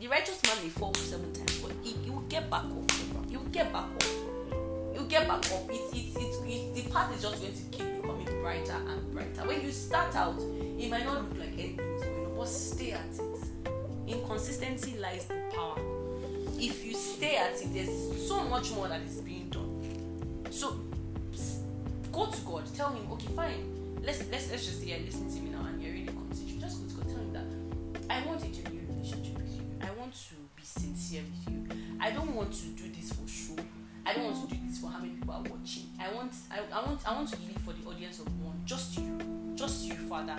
[0.00, 2.90] The righteous man may fall seven times, but he, he will get back up.
[3.28, 4.29] He will get back up.
[5.00, 5.64] Will get back up.
[5.70, 9.48] It's it's it's it's the path is just going to keep becoming brighter and brighter.
[9.48, 13.72] When you start out, it might not look like anything but stay at it.
[14.06, 15.78] Inconsistency lies the power.
[16.58, 20.46] If you stay at it, there's so much more that is being done.
[20.50, 20.78] So
[22.12, 24.02] go to God, tell him, okay, fine.
[24.02, 26.60] Let's let's let's just you're listening to me now and you're really considerate.
[26.60, 29.62] Just go to God, tell him that I want a genuine relationship with you.
[29.80, 31.66] I want to be sincere with you.
[31.98, 33.29] I don't want to do this for.
[34.10, 34.60] I don't want to mm.
[34.60, 35.84] do this for how many people are watching.
[36.00, 38.60] I want I, I want I want to live for the audience of one.
[38.64, 39.16] Just you.
[39.54, 40.36] Just you, Father.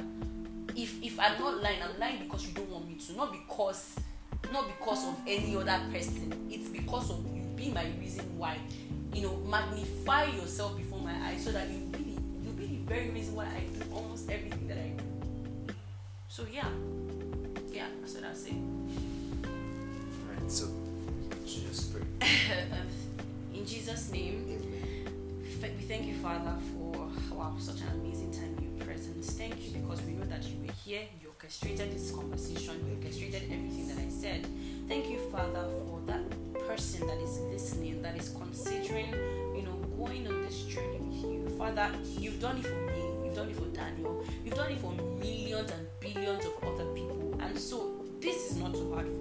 [0.75, 3.97] If if I'm not lying, I'm lying because you don't want me to, not because
[4.51, 6.49] not because of any other person.
[6.49, 8.57] It's because of you be my reason why.
[9.13, 12.93] You know, magnify yourself before my eyes so that you be the, you be the
[12.93, 15.73] very reason why I do almost everything that I do.
[16.27, 16.67] So yeah,
[17.71, 18.53] yeah, that's what I say.
[20.27, 20.67] Alright, so
[21.45, 22.03] should just pray.
[23.61, 24.47] In Jesus' name.
[25.61, 29.33] We thank you, Father, for wow, such an amazing time in your presence.
[29.33, 33.43] Thank you because we know that you were here, you orchestrated this conversation, you orchestrated
[33.43, 34.47] everything that I said.
[34.87, 36.27] Thank you, Father, for that
[36.67, 39.11] person that is listening, that is considering,
[39.55, 41.47] you know, going on this journey with you.
[41.55, 44.91] Father, you've done it for me, you've done it for Daniel, you've done it for
[45.19, 47.37] millions and billions of other people.
[47.39, 49.20] And so this is not too hard for.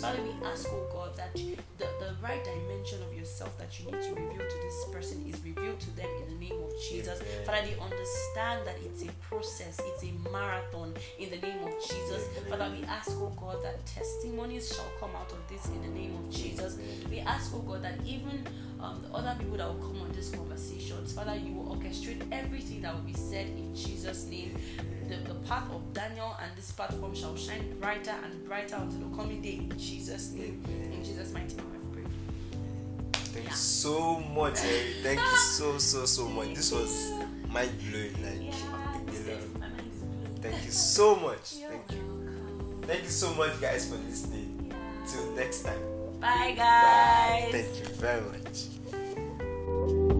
[0.00, 4.00] Father, we ask, oh God, that the, the right dimension of yourself that you need
[4.00, 7.20] to reveal to this person is revealed to them in the name of Jesus.
[7.20, 7.44] Amen.
[7.44, 12.24] Father, they understand that it's a process, it's a marathon in the name of Jesus.
[12.48, 16.14] Father, we ask, oh God, that testimonies shall come out of this in the name
[16.16, 16.78] of Jesus.
[17.10, 18.46] We ask, oh God, that even
[18.80, 22.82] um, the other people that will come on these conversations, Father, you will orchestrate everything
[22.82, 24.56] that will be said in Jesus' name.
[25.08, 29.16] The, the path of Daniel and this platform shall shine brighter and brighter until the
[29.16, 30.62] coming day in Jesus' name.
[30.92, 31.64] In Jesus' mighty name.
[33.12, 33.50] Thank Yeah.
[33.50, 34.94] you so much, Eri.
[35.02, 36.54] Thank you so so so much.
[36.54, 37.12] This was
[37.50, 38.12] mind blowing.
[38.22, 40.38] Like, Yeah, you know, my mind is blown.
[40.42, 41.38] thank you so much.
[41.68, 42.82] Thank you.
[42.82, 44.72] Thank you so much, guys, for listening.
[45.06, 45.97] Till next time.
[46.20, 47.44] Bye, guys.
[47.44, 47.48] Bye.
[47.52, 50.17] Thank you very much.